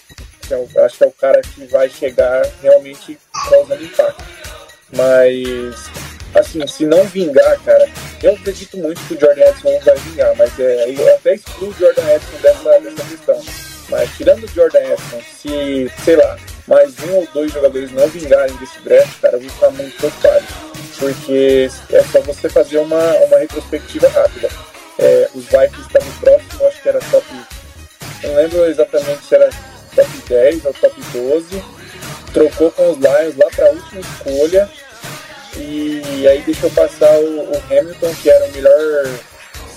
[0.51, 3.19] É acho que é o cara que vai chegar realmente
[3.49, 4.25] causando impacto.
[4.95, 5.91] Mas
[6.35, 7.89] assim, se não vingar, cara,
[8.23, 11.75] eu acredito muito que o Jordan Edson vai vingar, mas é, eu até excluo o
[11.75, 13.43] Jordan Edson dessa, dessa questão.
[13.89, 18.57] Mas tirando o Jordan Edson, se, sei lá, mais um ou dois jogadores não vingarem
[18.57, 20.45] desse draft, cara, eu vou ficar muito preocupado.
[20.99, 24.49] Porque é só você fazer uma, uma retrospectiva rápida.
[24.99, 27.27] É, os Vikings estavam próximos, acho que era top.
[28.23, 29.51] Não lembro exatamente se era
[29.95, 31.65] top 10 ou top 12.
[32.33, 34.71] Trocou com os Lions lá para a última escolha
[35.57, 38.75] e aí deixou passar o, o Hamilton, que era o melhor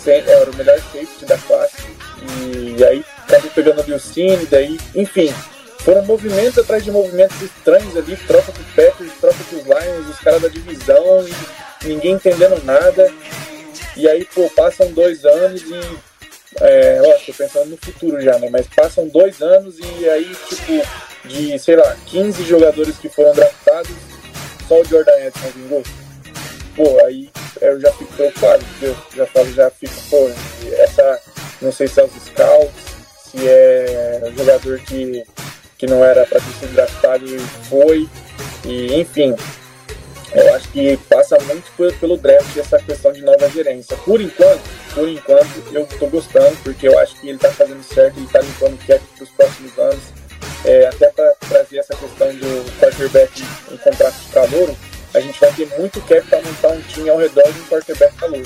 [0.09, 1.83] era o melhor safety da classe.
[2.77, 5.33] E aí acabou pegando o Wilson, daí, enfim,
[5.79, 10.09] foram movimentos atrás de movimentos estranhos ali, troca com o Packers, troca com os Lions,
[10.09, 11.25] os caras da divisão,
[11.83, 13.11] ninguém entendendo nada.
[13.95, 16.07] E aí, pô, passam dois anos e.
[16.59, 18.49] É, ó, tô pensando no futuro já, né?
[18.49, 20.81] Mas passam dois anos e aí, tipo,
[21.25, 23.91] de, sei lá, 15 jogadores que foram draftados,
[24.67, 25.83] só o Jordan Edson vingou.
[26.75, 27.29] Pô, aí
[27.61, 30.29] eu já fico preocupado, eu já falo, já fico, pô,
[30.73, 31.19] essa,
[31.61, 32.71] não sei se é os scouts,
[33.31, 35.23] se é jogador que,
[35.77, 38.07] que não era para ter sido draftado e foi,
[38.63, 39.35] e enfim,
[40.33, 43.97] eu acho que passa muito pelo draft essa questão de nova gerência.
[43.97, 44.61] Por enquanto,
[44.93, 48.39] por enquanto, eu estou gostando, porque eu acho que ele está fazendo certo, ele está
[48.39, 50.16] limpando o cap para os próximos anos
[50.67, 53.41] é, até para trazer essa questão do quarterback
[53.71, 54.75] em contrato de calor,
[55.13, 58.13] a gente vai ter muito cap para montar um time ao redor de um quarterback
[58.17, 58.43] calor.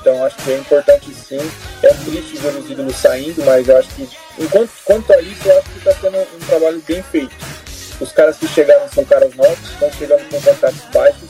[0.00, 1.50] Então acho que é importante sim.
[1.82, 4.08] É triste ver os ídolos saindo, mas eu acho que
[4.38, 7.34] enquanto quanto a isso, eu acho que está sendo um trabalho bem feito.
[8.00, 11.28] Os caras que chegaram são caras novos, estão chegando com contratos baixos.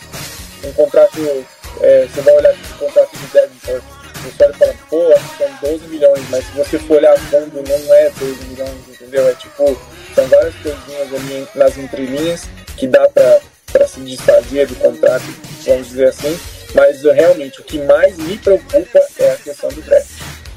[0.62, 1.46] Um contrato,
[1.80, 3.82] é, você vai olhar o contrato do Devin
[4.20, 7.94] você olha e fala, pô, são 12 milhões, mas se você for olhar fundo, não
[7.94, 9.28] é 12 milhões, entendeu?
[9.28, 9.80] É tipo,
[10.14, 12.42] são várias coisinhas ali nas entrelinhas
[12.76, 15.24] que dá para se desfazer do contrato,
[15.64, 16.38] vamos dizer assim.
[16.74, 20.08] Mas realmente o que mais me preocupa é a questão do draft.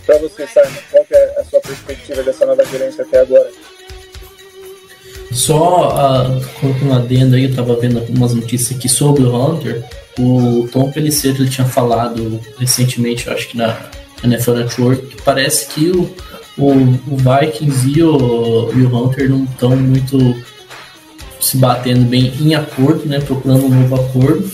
[0.05, 3.49] Para você, Simon, qual é a sua perspectiva dessa nova gerência até agora?
[5.31, 9.83] Só uh, um adendo aí, eu estava vendo umas notícias aqui sobre o Hunter.
[10.19, 13.89] O Tom Pellicer ele tinha falado recentemente, acho que na
[14.23, 16.13] NFL Network, que parece que o,
[16.57, 20.17] o, o Vikings e o, e o Hunter não estão muito
[21.39, 24.51] se batendo bem em acordo, né, procurando um novo acordo.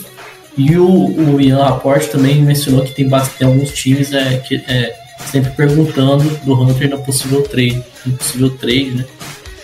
[0.58, 4.95] E o, o Ian Laporte também mencionou que tem, bastante, alguns times é, que, é,
[5.32, 9.06] sempre perguntando do Hunter no possível trade, no possível trade, né?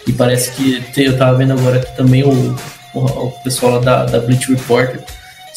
[0.07, 2.55] E parece que eu tava vendo agora que também o,
[2.93, 5.03] o, o pessoal lá da, da Bleach Reporter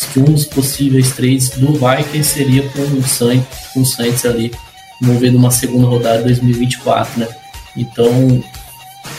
[0.07, 4.53] que um dos possíveis trades do Vikings seria com o com o Saints ali,
[5.01, 7.29] movendo uma segunda rodada de 2024, né?
[7.77, 8.43] Então,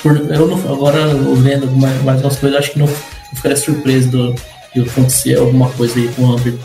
[0.01, 1.07] por, eu não, agora
[1.37, 4.35] vendo mais, mais umas coisas, acho que não, não ficaria surpreso do,
[4.73, 6.55] de acontecer alguma coisa aí com o Hunter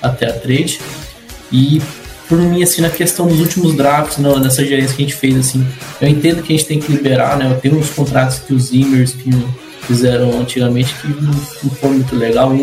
[0.00, 0.80] até a trade.
[1.52, 1.80] E
[2.28, 5.36] por mim, assim, na questão dos últimos drafts, não, nessa gerência que a gente fez,
[5.36, 5.66] assim,
[6.00, 7.50] eu entendo que a gente tem que liberar, né?
[7.50, 9.30] Eu tenho uns contratos que os Zimmers, que
[9.86, 11.34] fizeram antigamente que não,
[11.82, 12.56] não muito legal.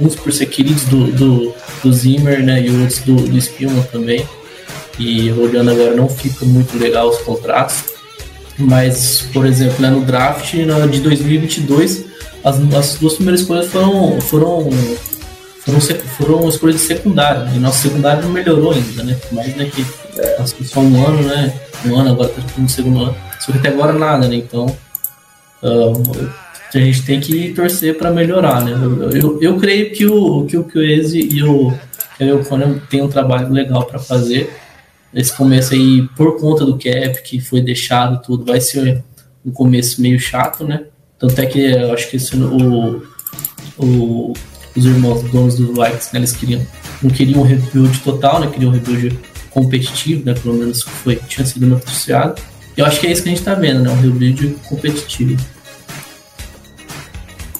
[0.00, 2.66] Uns por ser queridos do, do, do Zimmer, né?
[2.66, 4.26] E outros do, do Spielman também.
[4.98, 7.84] E olhando agora não fica muito legal os contratos.
[8.58, 12.04] Mas, por exemplo, né, no draft de 2022,
[12.44, 14.70] as, as duas primeiras escolhas foram, foram,
[15.60, 17.48] foram, foram escolhas de secundário.
[17.54, 19.16] E nosso secundário não melhorou ainda, né?
[19.32, 19.84] Mais né, que
[20.64, 21.52] só um ano, né?
[21.84, 23.16] Um ano agora tá no segundo ano.
[23.40, 24.36] Só que até agora nada, né?
[24.36, 24.66] Então,
[25.62, 26.30] uh,
[26.74, 28.72] a gente tem que torcer para melhorar, né?
[28.72, 31.72] Eu, eu, eu, creio que o que o Chiesa e o
[32.18, 34.50] Kevin Conner tem um trabalho legal para fazer.
[35.14, 39.04] Esse começo aí, por conta do cap que foi deixado tudo, vai ser
[39.46, 40.86] um começo meio chato, né?
[41.18, 43.02] Tanto é que eu acho que esse, o,
[43.78, 44.32] o,
[44.74, 46.18] os irmãos donos do Vikings, né?
[46.18, 46.66] Eles queriam,
[47.00, 48.50] não queriam um rebuild total, né?
[48.50, 49.16] Queriam um rebuild
[49.50, 50.34] competitivo, né?
[50.34, 52.42] Pelo menos foi, tinha sido noticiado.
[52.76, 53.90] E eu acho que é isso que a gente tá vendo, né?
[53.90, 55.40] Um rebuild competitivo.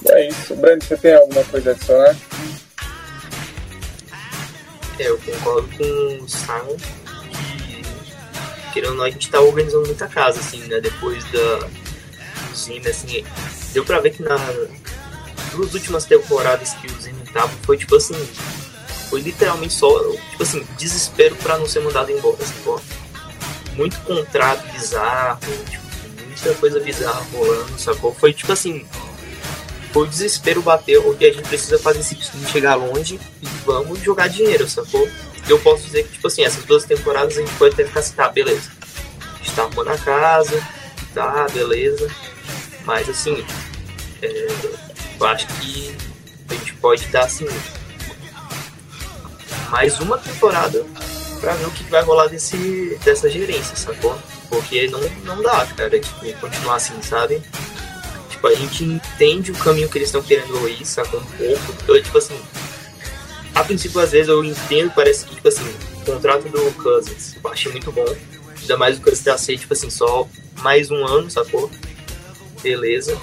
[0.09, 0.53] É isso.
[0.57, 2.15] Brando, você tem alguma coisa a adicionar?
[4.99, 7.04] É, eu concordo com o Simon
[8.75, 10.81] querendo ou não, a gente tá organizando muita casa, assim, né?
[10.81, 11.69] Depois da
[12.53, 13.25] Zima, assim,
[13.71, 14.35] deu pra ver que na
[15.51, 18.15] duas últimas temporadas que o Zima tava, foi tipo assim,
[19.09, 19.87] foi literalmente só,
[20.29, 22.79] tipo assim, desespero pra não ser mandado embora, assim, pô.
[23.75, 25.85] Muito contrato bizarro, tipo,
[26.27, 28.13] muita coisa bizarra rolando, sacou?
[28.13, 28.85] Foi tipo assim,
[29.93, 34.01] foi o desespero bateu e a gente precisa fazer esse time chegar longe e vamos
[34.01, 35.07] jogar dinheiro, sacou?
[35.47, 38.15] Eu posso dizer que, tipo assim, essas duas temporadas a gente pode até ficar assim,
[38.15, 38.71] tá, beleza.
[39.21, 40.67] A gente tá arrumando a casa,
[41.13, 42.09] tá, beleza.
[42.83, 43.45] Mas assim,
[44.21, 44.47] é,
[45.19, 45.95] eu acho que
[46.49, 47.47] a gente pode dar assim
[49.69, 50.85] mais uma temporada
[51.39, 54.17] pra ver o que vai rolar desse, dessa gerência, sacou?
[54.49, 57.41] Porque não, não dá, cara, tipo, continuar assim, sabe?
[58.29, 61.19] Tipo, a gente entende o caminho que eles estão querendo ir, sacou?
[61.19, 61.75] Um pouco.
[61.87, 62.39] Eu, tipo assim,
[63.55, 65.63] a princípio, às vezes, eu entendo, parece que, tipo assim,
[66.01, 68.05] o contrato do Cousins eu achei muito bom.
[68.61, 70.27] Ainda mais o Cousins tá ser, tipo assim, só
[70.61, 71.71] mais um ano, sacou?
[72.61, 73.17] Beleza.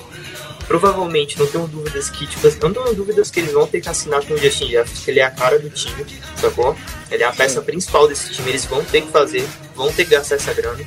[0.66, 4.24] Provavelmente, não tenho dúvidas que, tipo, não tenho dúvidas que eles vão ter que assinar
[4.24, 6.06] com o Justin Jefferson, que ele é a cara do time,
[6.36, 6.74] sacou?
[7.10, 10.12] Ele é a peça principal desse time, eles vão ter que fazer, vão ter que
[10.12, 10.82] gastar essa grana.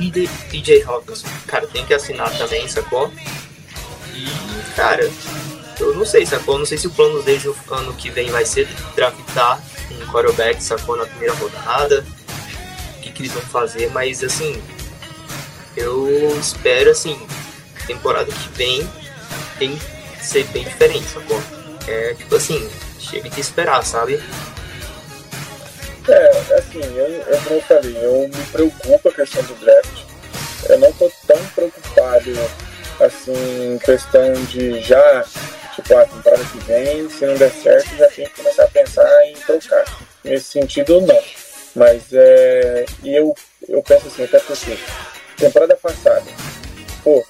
[0.00, 3.12] E DJ Hawkins, cara, tem que assinar também, sacou?
[4.14, 4.26] E,
[4.74, 5.08] cara,
[5.98, 6.58] não sei, sacou?
[6.58, 10.62] Não sei se o plano deles no ano que vem vai ser draftar um quarterback,
[10.62, 10.96] sacou?
[10.96, 12.04] Na primeira rodada.
[12.96, 14.62] O que, que eles vão fazer, mas assim,
[15.76, 17.20] eu espero, assim,
[17.86, 18.88] temporada que vem
[19.58, 21.42] tem que ser bem diferente, sacou?
[21.86, 22.68] É tipo assim,
[22.98, 24.22] chega de esperar, sabe?
[26.08, 30.04] É, assim, eu, eu, como eu falei, eu me preocupo a questão do draft.
[30.68, 32.32] Eu não tô tão preocupado,
[33.00, 35.24] assim, questão de já,
[35.82, 39.26] tipo, a temporada que vem, se não der certo, já tem que começar a pensar
[39.26, 39.84] em trocar.
[40.24, 41.22] Nesse sentido, não.
[41.74, 42.84] Mas é.
[43.02, 43.34] E eu,
[43.68, 44.76] eu penso assim, até porque,
[45.36, 46.24] temporada passada,
[47.04, 47.24] pô,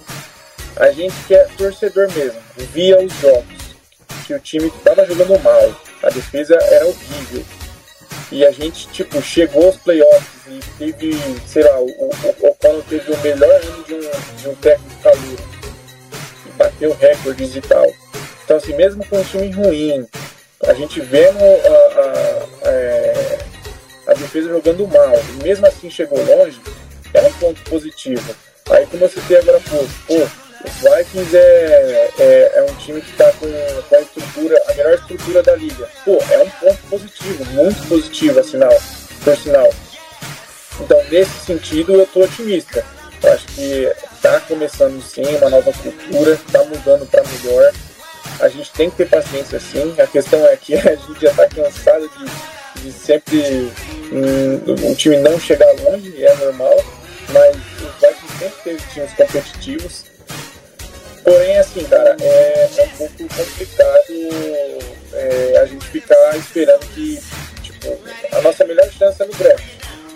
[0.77, 2.41] a gente que é torcedor mesmo,
[2.73, 3.77] via os jogos,
[4.27, 7.45] que o time estava jogando mal, a defesa era horrível.
[8.31, 13.11] E a gente, tipo, chegou aos playoffs e teve, sei lá, o, o O'Connell teve
[13.11, 14.01] o melhor ano de um,
[14.37, 15.39] de um técnico calor.
[16.47, 17.87] E bateu recordes e tal.
[18.49, 20.09] Então, assim, mesmo com um time ruim,
[20.67, 23.39] a gente vendo a, a, a, é,
[24.07, 26.59] a defesa jogando mal, e mesmo assim chegou longe,
[27.13, 28.35] é um ponto positivo.
[28.71, 29.77] Aí, como eu citei agora, pô,
[30.07, 30.15] pô
[30.65, 33.47] os Vikings é, é, é um time que está com,
[33.83, 35.87] com, a estrutura, a melhor estrutura da liga.
[36.07, 38.73] Pô, é um ponto positivo, muito positivo, afinal,
[39.25, 39.71] por sinal.
[40.81, 42.83] Então, nesse sentido, eu estou otimista.
[43.23, 47.75] Eu acho que está começando sim uma nova cultura, está mudando para melhor.
[48.41, 49.95] A gente tem que ter paciência sim.
[50.01, 53.73] A questão é que a gente já está cansado de, de sempre
[54.13, 56.85] um, um, time não chegar longe, é normal.
[57.31, 60.05] Mas os Vikings sempre teve times competitivos
[61.29, 67.21] Porém, assim, cara, é, é um pouco complicado é, a gente ficar esperando que,
[67.63, 67.99] tipo,
[68.33, 69.65] a nossa melhor chance é no draft,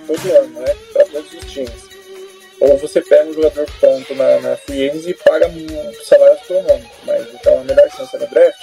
[0.06, 0.74] todo ano, né?
[0.94, 1.91] Para todos os times.
[2.62, 7.26] Ou você pega um jogador pronto na, na free e paga um salário astronômico, mas
[7.34, 8.60] então a melhor chance é no draft.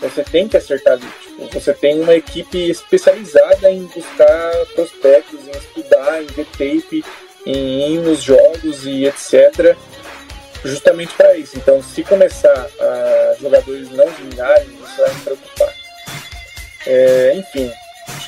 [0.00, 1.06] Você tem que acertar ali.
[1.22, 7.04] Tipo, você tem uma equipe especializada em buscar prospectos, em estudar, em ver tape,
[7.46, 9.76] em ir nos jogos e etc
[10.64, 11.56] justamente para isso.
[11.56, 15.74] Então, se começar a jogadores não vingarem, isso vai me preocupar.
[16.86, 17.70] É, enfim,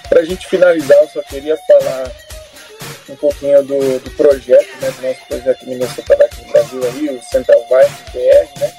[0.08, 2.12] para a gente finalizar, eu só queria falar
[3.08, 7.22] um pouquinho do, do projeto, né, do nosso projeto Minnesota aqui no Brasil, aí, o
[7.22, 8.72] Central Vice PR, né?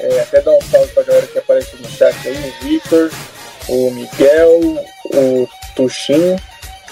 [0.00, 3.10] É, até dar um salve para a galera que apareceu no chat aí, o Victor,
[3.68, 4.60] o Miguel,
[5.06, 6.36] o Tuxin,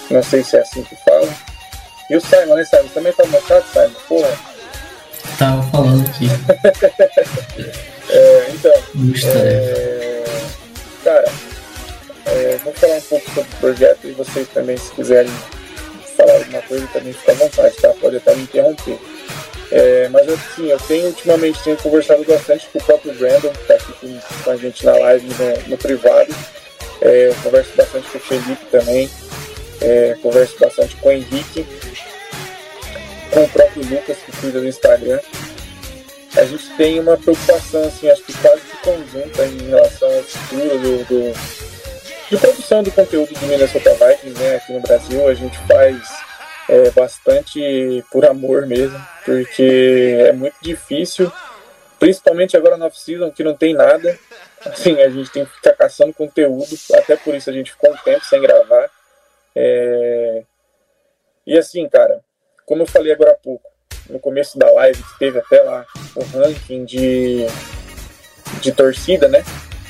[0.09, 1.29] não sei se é assim que fala.
[2.09, 2.87] E o Simon, né, Simon?
[2.93, 3.99] Também tá no chat, Simon?
[4.07, 4.53] Porra,
[5.37, 6.27] Tava falando aqui.
[8.09, 8.71] é, então,
[9.35, 10.23] é,
[11.03, 11.25] cara,
[12.25, 15.31] é, vou falar um pouco sobre o projeto e vocês também, se quiserem
[16.13, 17.89] falar alguma coisa, também fica à vontade, tá?
[17.99, 18.97] Pode até me interromper.
[19.71, 23.73] É, mas assim, eu tenho ultimamente tenho conversado bastante com o próprio Brandon, que está
[23.73, 26.35] aqui com, com, a gente na live no, no privado.
[27.01, 29.09] É, eu converso bastante com o Felipe também.
[29.81, 31.65] É, converso bastante com o Henrique
[33.33, 35.19] com o próprio Lucas, que cuida do Instagram,
[36.37, 40.79] a gente tem uma preocupação, assim, acho que quase que conjunta em relação ao futuro
[40.79, 41.72] do, do,
[42.29, 45.27] de produção do conteúdo do Minnesota Vikings né, aqui no Brasil.
[45.27, 45.97] A gente faz
[46.69, 51.31] é, bastante por amor mesmo, porque é muito difícil,
[51.99, 54.17] principalmente agora na off-season que não tem nada.
[54.65, 57.97] Assim, a gente tem que ficar caçando conteúdo, até por isso a gente ficou um
[57.97, 58.89] tempo sem gravar.
[59.55, 60.43] É...
[61.45, 62.21] E assim, cara,
[62.65, 63.69] como eu falei agora há pouco,
[64.09, 67.45] no começo da live, que teve até lá o ranking de,
[68.61, 69.43] de torcida, né?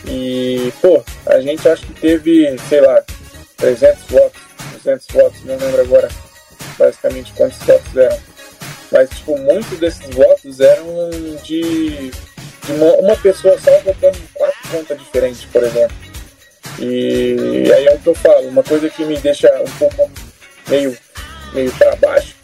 [0.05, 3.03] E, pô, a gente acho que teve, sei lá,
[3.57, 4.41] 300 votos,
[4.83, 6.09] 200 votos, não lembro agora
[6.77, 8.19] basicamente quantos votos eram.
[8.91, 11.09] Mas, tipo, muitos desses votos eram
[11.43, 15.95] de, de uma, uma, pessoa só votando em quatro contas diferentes, por exemplo.
[16.79, 20.11] E aí é o que eu falo, uma coisa que me deixa um pouco
[20.67, 20.95] meio,
[21.53, 22.43] meio para baixo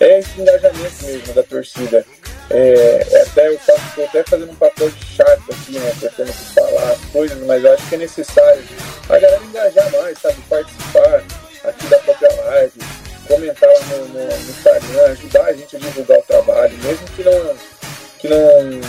[0.00, 2.04] é esse engajamento mesmo da torcida.
[2.52, 5.92] É, até eu estou até fazendo um papel de chato aqui, né?
[6.00, 8.64] Tentando falar as coisas, mas eu acho que é necessário
[9.08, 10.36] a galera engajar mais, sabe?
[10.48, 11.22] Participar
[11.62, 12.72] aqui da própria live,
[13.28, 17.22] comentar lá no, no, no Instagram, ajudar a gente a divulgar o trabalho, mesmo que
[17.22, 17.56] não,
[18.18, 18.80] que não,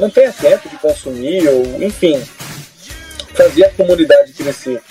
[0.00, 2.20] não tenha tempo de consumir, ou enfim,
[3.34, 4.82] fazer a comunidade crescer.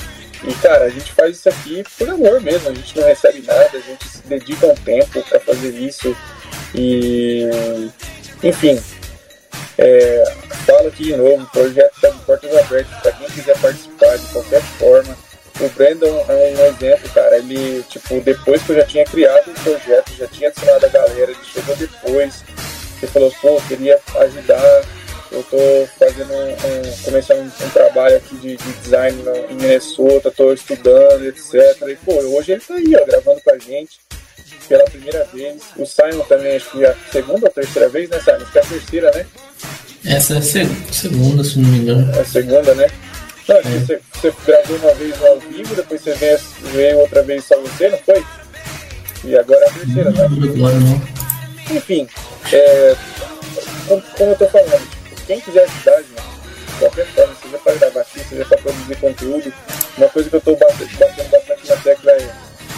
[0.47, 3.71] E cara, a gente faz isso aqui por amor mesmo, a gente não recebe nada,
[3.73, 6.15] a gente se dedica um tempo para fazer isso
[6.73, 7.49] e
[8.43, 8.81] enfim.
[9.77, 10.23] É,
[10.65, 14.27] falo aqui de novo, o projeto está de portas abertas para quem quiser participar de
[14.27, 15.17] qualquer forma.
[15.59, 17.37] O Brandon é um exemplo, cara.
[17.37, 21.31] Ele, tipo, depois que eu já tinha criado o projeto, já tinha adicionado a galera,
[21.31, 22.43] ele chegou depois.
[23.01, 24.83] Ele falou, pô, queria ajudar
[25.31, 25.57] eu tô
[25.99, 30.53] fazendo um, um começando um, um, trabalho aqui de, de design no, em Minnesota, tô
[30.53, 31.53] estudando, etc.
[31.89, 33.99] E pô, hoje ele tá aí, ó, gravando com a gente
[34.67, 35.61] pela primeira vez.
[35.77, 38.37] O Simon também, acho que a segunda ou terceira vez, né, Simon?
[38.37, 39.25] Acho que é a terceira, né?
[40.05, 42.15] Essa é a seg segunda, se não me engano.
[42.15, 42.87] É a segunda, né?
[43.47, 43.61] Não, é.
[43.61, 46.39] você, você gravou uma vez ao vivo, depois você veio,
[46.73, 48.23] veio outra vez só você, não foi?
[49.23, 50.25] E agora é a terceira, né?
[50.25, 51.75] Agora não.
[51.75, 52.07] Enfim,
[52.51, 52.95] é,
[53.87, 54.87] como, como eu tô falando,
[55.25, 56.35] quem quiser ajudar, gente,
[56.67, 59.53] de qualquer forma, seja para gravar aqui, seja para produzir conteúdo,
[59.97, 62.29] uma coisa que eu batendo, batendo bastante na tecla é,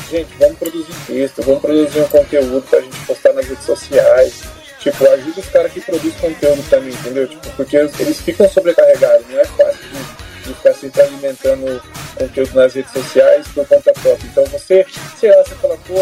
[0.09, 4.41] gente, vamos produzir texto, vamos produzir um conteúdo para a gente postar nas redes sociais.
[4.79, 7.27] Tipo, ajuda os caras que produzem conteúdo também, entendeu?
[7.27, 11.81] Tipo, porque eles ficam sobrecarregados, não é fácil de, de ficar sempre alimentando
[12.17, 14.27] conteúdo nas redes sociais por conta própria.
[14.27, 14.85] Então você,
[15.19, 15.95] sei lá, você fala, pô,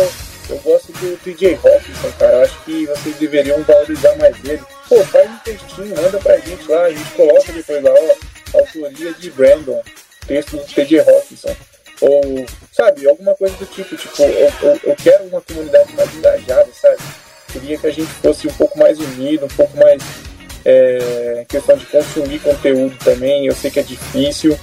[0.49, 2.43] eu gosto do TJ Hawkinson, cara.
[2.43, 4.61] Acho que vocês deveriam valorizar mais ele.
[4.87, 9.13] Pô, faz um textinho, manda pra gente lá, a gente coloca depois lá, ó, autoria
[9.13, 9.81] de Brandon,
[10.27, 11.55] texto do TJ Hawkinson.
[12.01, 16.67] Ou, sabe, alguma coisa do tipo, tipo, eu, eu, eu quero uma comunidade mais engajada,
[16.73, 16.97] sabe?
[17.51, 20.01] Queria que a gente fosse um pouco mais unido, um pouco mais
[20.65, 23.45] é, questão de consumir conteúdo também.
[23.45, 24.57] Eu sei que é difícil.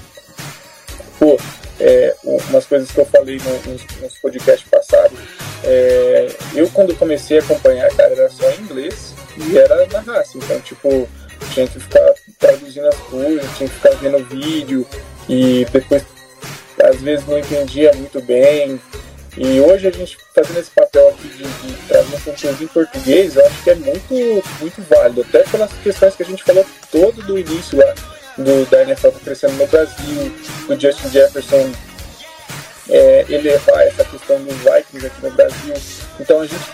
[1.18, 1.38] Pô,
[1.80, 5.18] é, umas coisas que eu falei nos, nos podcasts passados.
[5.64, 10.36] É, eu, quando comecei a acompanhar, cara, era só em inglês e era na raça.
[10.36, 11.08] Então, tipo,
[11.54, 14.86] tinha que ficar traduzindo as coisas, tinha que ficar vendo vídeo
[15.28, 16.04] e depois,
[16.82, 18.80] às vezes, não entendia muito bem.
[19.36, 23.62] E hoje a gente fazendo esse papel aqui de, de conteúdo em português, eu acho
[23.62, 27.78] que é muito, muito válido, até pelas questões que a gente falou todo do início
[27.78, 27.94] lá
[28.36, 30.32] do, da NFL crescendo no Brasil,
[30.66, 31.72] do Justin Jefferson
[32.88, 35.74] é, elevar essa questão dos Vikings aqui no Brasil.
[36.20, 36.64] Então a gente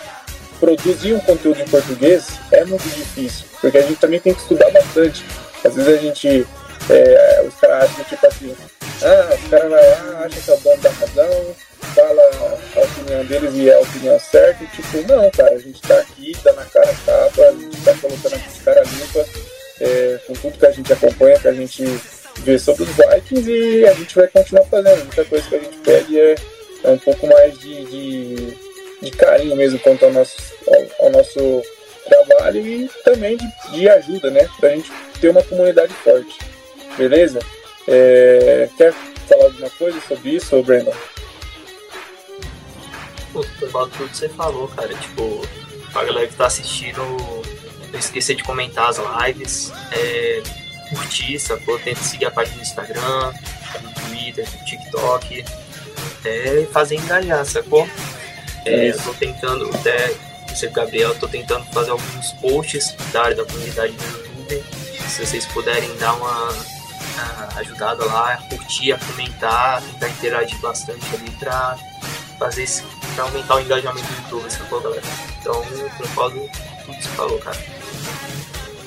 [0.59, 4.69] produzir um conteúdo em português é muito difícil, porque a gente também tem que estudar
[4.71, 5.25] bastante.
[5.63, 6.47] Às vezes a gente,
[6.89, 8.55] é, os caras acham tipo assim,
[9.03, 11.55] ah, os caras vai lá, acham que é o dono da razão,
[11.95, 12.21] fala
[12.75, 15.97] a opinião deles e é a opinião certa, e tipo, não, cara, a gente tá
[15.99, 19.25] aqui, tá na cara tapa, a gente tá colocando a cara limpa,
[19.81, 21.83] é, com tudo que a gente acompanha, que a gente
[22.39, 25.05] vê sobre os Vikings e a gente vai continuar fazendo.
[25.05, 26.35] Muita coisa que a gente pede é,
[26.83, 28.57] é um pouco mais de, de,
[29.01, 30.37] de, carinho mesmo quanto ao nosso,
[30.67, 31.63] ao, ao nosso
[32.07, 34.47] trabalho e também de, de ajuda, né?
[34.59, 36.37] Pra gente ter uma comunidade forte.
[36.97, 37.39] Beleza?
[37.87, 38.93] É, quer
[39.27, 40.93] falar alguma coisa sobre isso, Brandon?
[43.31, 44.93] Pô, tudo que você falou, cara.
[44.95, 45.41] Tipo,
[45.93, 47.01] a galera que tá assistindo
[47.91, 50.43] não esquecer de comentar as lives, é,
[50.89, 51.79] curtir, sacou?
[51.79, 53.33] Tenta seguir a página do Instagram,
[53.81, 55.45] do Twitter, do TikTok,
[56.25, 57.87] é, fazer engajar, sacou?
[58.65, 60.13] É, eu tô tentando, até
[60.47, 64.63] você Gabriel, tô tentando fazer alguns posts da área da comunidade do YouTube.
[65.07, 66.49] Se vocês puderem dar uma,
[67.19, 71.77] uma ajudada lá, curtir, comentar, tentar interagir bastante ali pra
[72.37, 72.83] fazer esse,
[73.15, 75.01] pra aumentar o engajamento do YouTube, sacou, galera?
[75.39, 75.63] Então,
[75.97, 76.49] concordo
[76.85, 77.57] tudo que você falou, cara.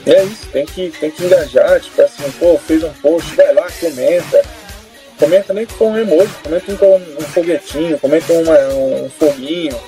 [0.07, 3.67] é isso, tem que, tem que engajar, tipo assim, pô, fez um post, vai lá,
[3.79, 4.43] comenta.
[5.19, 9.81] Comenta nem com um emoji, comenta com um, um foguetinho, comenta uma, um foguinho,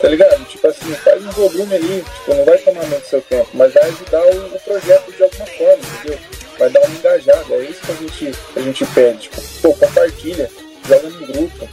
[0.00, 0.44] tá ligado?
[0.46, 3.84] Tipo assim, faz um volume ali, tipo, não vai tomar muito seu tempo, mas vai
[3.84, 6.18] ajudar o, o projeto de alguma forma, entendeu?
[6.62, 9.18] Vai dar uma engajada, é isso que a gente, a gente pede.
[9.18, 10.48] Tipo, pô, compartilha,
[10.86, 11.68] joga no grupo,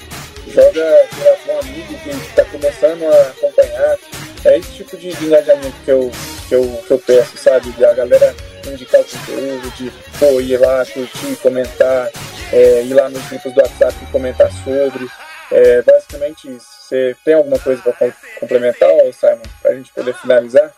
[0.47, 1.07] joga
[1.45, 3.99] com um amigo que está começando a acompanhar.
[4.45, 6.11] É esse tipo de, de engajamento que eu,
[6.47, 7.69] que, eu, que eu peço, sabe?
[7.73, 8.35] De a galera
[8.65, 12.09] indicar o conteúdo, de pô, ir lá, curtir, comentar,
[12.51, 15.07] é, ir lá nos grupos do WhatsApp e comentar sobre.
[15.51, 16.67] É basicamente isso.
[16.81, 20.73] Você tem alguma coisa para complementar, Simon, para a gente poder finalizar?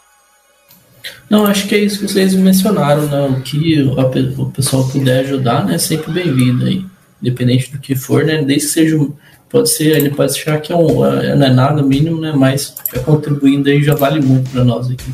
[1.30, 3.22] Não, acho que é isso que vocês mencionaram, né?
[3.38, 5.78] O que o pessoal puder ajudar, né?
[5.78, 6.86] Sempre bem-vindo aí.
[7.22, 8.44] Independente do que for, né?
[8.44, 9.08] Desde que seja.
[9.50, 12.32] Pode ser, ele pode achar que é um, é, não é nada mínimo, né?
[12.34, 15.12] Mas já contribuindo aí já vale muito para nós aqui.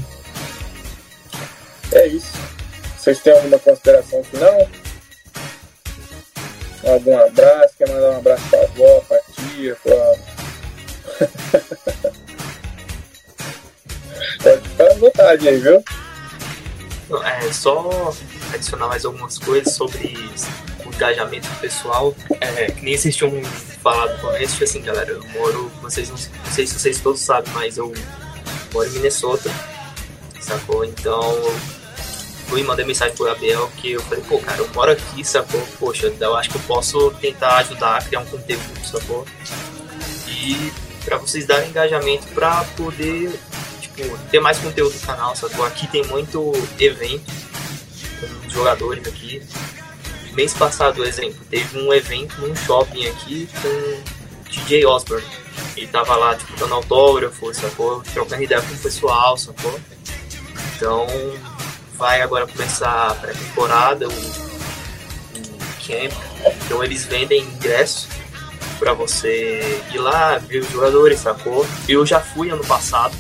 [1.92, 2.34] É isso.
[2.98, 4.70] Vocês têm alguma consideração final?
[6.86, 7.74] Algum abraço?
[7.78, 10.14] Quer mandar um abraço pra avó, pra tia, pra.
[14.42, 15.84] Pode ficar à vontade aí, viu?
[17.24, 18.14] É, só
[18.54, 20.14] adicionar mais algumas coisas sobre
[20.86, 22.14] o engajamento pessoal.
[22.42, 23.42] É, que nem vocês tinham
[23.82, 27.52] falado no começo, assim, galera, eu moro, vocês não, não sei se vocês todos sabem,
[27.54, 27.94] mas eu
[28.74, 29.50] moro em Minnesota,
[30.42, 30.84] sacou?
[30.84, 31.36] Então,
[32.48, 35.62] fui mandei mensagem pro Gabriel que eu falei, pô, cara, eu moro aqui, sacou?
[35.80, 39.26] Poxa, eu acho que eu posso tentar ajudar a criar um conteúdo, sacou?
[40.28, 40.72] E
[41.06, 43.40] para vocês darem engajamento para poder
[43.98, 45.66] tipo, ter mais conteúdo no canal, sacou?
[45.66, 47.32] Aqui tem muito evento
[48.20, 49.41] com jogadores aqui.
[50.34, 55.26] Mês passado, exemplo, teve um evento num shopping aqui com DJ Osborne.
[55.76, 58.02] Ele tava lá, tipo, dando autógrafo, sacou?
[58.14, 59.80] Trocando ideia com o pessoal, sacou?
[60.76, 61.08] Então,
[61.95, 66.14] vai agora começar a pré-temporada, o, o camp.
[66.66, 68.08] Então, eles vendem ingresso
[68.78, 71.66] para você ir lá, ver os jogadores, sacou?
[71.89, 73.16] Eu já fui ano passado,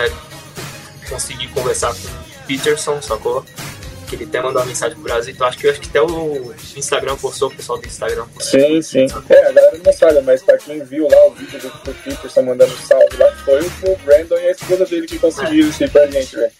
[0.00, 0.12] até
[1.08, 3.44] consegui conversar com o Peterson, sacou?
[4.08, 6.52] Que ele até mandou uma mensagem pro Brasil, então acho que, acho que até o
[6.76, 8.60] Instagram postou, o pessoal do Instagram postou.
[8.60, 9.06] Sim, sim.
[9.28, 12.42] É, a galera não sabe, mas pra quem viu lá o vídeo do, do Peterson
[12.42, 15.70] mandando salve lá, foi o Brandon e a esposa dele que conseguiram é.
[15.70, 16.52] isso aí pra gente, velho.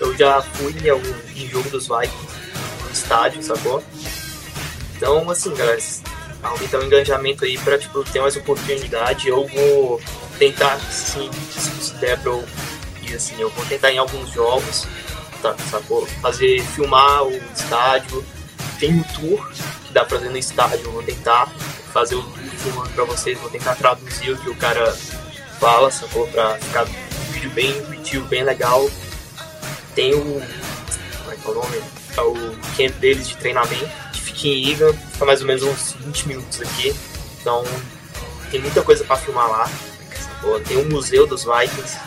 [0.00, 2.34] Eu já fui em, algum, em jogo dos Vikings
[2.84, 3.82] no estádio, sacou?
[4.96, 5.80] Então, assim, galera,
[6.42, 9.28] aumentar o engajamento aí para tipo, ter mais oportunidade.
[9.28, 10.00] Eu vou
[10.38, 12.44] tentar, sim, se der pra eu
[13.14, 14.86] assim, eu vou tentar em alguns jogos,
[15.40, 16.06] tá, sacou?
[16.20, 18.24] Fazer, filmar o estádio.
[18.78, 19.48] Tem um tour
[19.86, 21.48] que dá pra fazer no estádio, eu vou tentar
[21.92, 24.92] fazer o tour filmando pra vocês, vou tentar traduzir o que o cara
[25.60, 26.26] fala, sacou?
[26.28, 28.88] Pra ficar um vídeo bem intuitivo, bem legal.
[29.94, 30.42] Tem o.
[31.18, 31.82] Como é que é o nome?
[32.16, 32.34] É o
[32.76, 34.02] camp deles de treinamento
[34.32, 36.94] fica em Iga, fica mais ou menos uns 20 minutos aqui.
[37.40, 37.64] Então
[38.50, 39.70] tem muita coisa para filmar lá.
[40.66, 41.98] Tem um museu dos Vikings,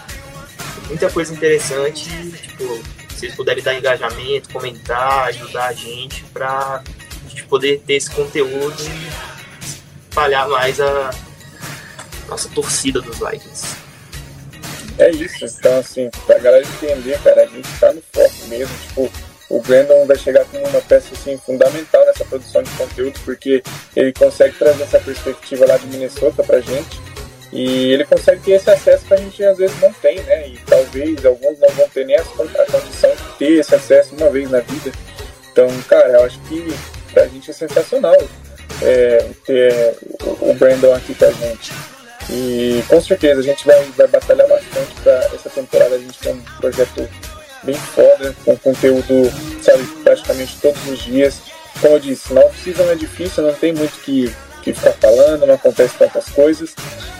[0.88, 2.09] muita coisa interessante.
[2.31, 2.63] Tipo,
[3.09, 6.81] se vocês puderem dar engajamento, comentar, ajudar a gente para
[7.25, 11.11] a gente poder ter esse conteúdo e espalhar mais a
[12.27, 13.75] nossa torcida dos Vikings.
[14.97, 19.11] É isso, então assim, pra galera entender, cara, a gente tá no foco mesmo, tipo,
[19.49, 23.61] o Brandon vai chegar como uma peça assim, fundamental nessa produção de conteúdo, porque
[23.95, 27.05] ele consegue trazer essa perspectiva lá de Minnesota pra gente
[27.56, 30.49] e ele consegue ter esse acesso que a gente às vezes não tem, né?
[30.49, 34.51] E talvez alguns não vão ter nem a condição de ter esse acesso uma vez
[34.51, 34.91] na vida.
[35.51, 36.76] Então, cara, eu acho que
[37.14, 38.18] pra gente é sensacional
[38.82, 41.72] é, ter o Brandon aqui com a gente.
[42.30, 46.32] E com certeza a gente vai, vai batalhar bastante para essa temporada a gente ter
[46.32, 47.08] um projeto
[47.64, 49.32] bem foda, com conteúdo,
[49.62, 51.39] sabe, praticamente todos os dias.
[51.80, 54.34] Como eu disse, na off-season é difícil, não tem muito que,
[54.66, 56.74] que ficar falando, não acontece tantas coisas,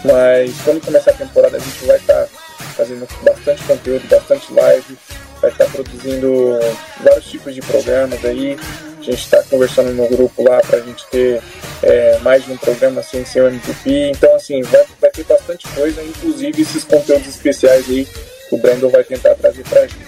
[0.04, 2.28] mas quando começar a temporada a gente vai estar tá
[2.76, 4.98] fazendo bastante conteúdo, bastante live,
[5.40, 6.58] vai estar tá produzindo
[7.02, 8.56] vários tipos de programas aí.
[8.98, 11.40] A gente está conversando no grupo lá para a gente ter
[11.82, 14.10] é, mais de um programa assim sem o MVP.
[14.10, 18.88] Então, assim, vai, vai ter bastante coisa, inclusive esses conteúdos especiais aí que o Brandon
[18.88, 20.06] vai tentar trazer para a gente.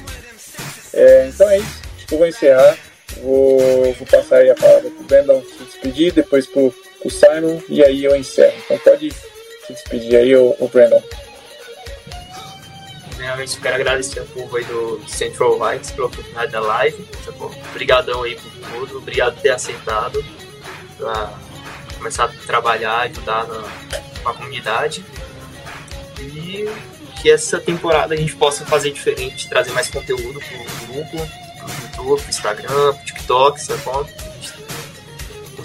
[0.92, 1.82] É, então é isso.
[2.10, 2.76] Eu vou encerrar.
[3.22, 7.82] Vou, vou passar aí a palavra pro Brandon se despedir, depois pro, pro Simon e
[7.82, 8.56] aí eu encerro.
[8.64, 11.02] Então pode se despedir aí, o, o Brandon.
[13.10, 17.02] Primeiramente, quero agradecer ao povo aí do Central Lights pela oportunidade da live.
[17.24, 17.52] Tá bom?
[17.70, 18.98] Obrigadão aí por tudo.
[18.98, 20.24] Obrigado por ter aceitado
[20.96, 21.34] para
[21.96, 25.04] começar a trabalhar, ajudar na, comunidade.
[26.20, 26.68] E
[27.20, 31.16] que essa temporada a gente possa fazer diferente, trazer mais conteúdo pro grupo,
[31.58, 33.82] pro YouTube, pro Instagram, pro TikTok, sabe?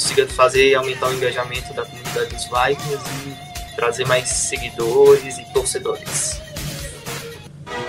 [0.03, 6.41] Consiga fazer aumentar o engajamento da comunidade dos Vikings e trazer mais seguidores e torcedores.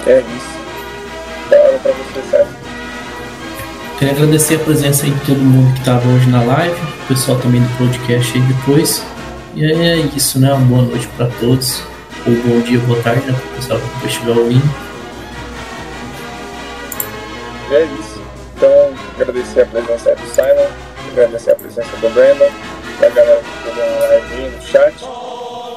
[0.07, 0.55] É isso.
[1.51, 2.57] Fala pra você, Sérgio.
[3.99, 7.61] Queria agradecer a presença de todo mundo que estava hoje na live, o pessoal também
[7.61, 9.05] do podcast aí depois.
[9.57, 10.53] E é isso, né?
[10.53, 11.83] Uma boa noite para todos.
[12.27, 13.33] Ou bom dia, boa tarde, né?
[13.33, 14.75] Para o pessoal que estiver ouvindo.
[17.73, 18.23] É isso.
[18.57, 20.71] Então, agradecer a presença do Simon,
[21.15, 22.51] agradecer a presença do Brandon,
[23.01, 24.95] da galera que ficou na live no chat.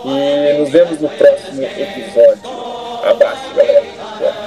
[0.06, 2.42] E nos vemos no próximo episódio.
[3.04, 4.47] Abraço, galera.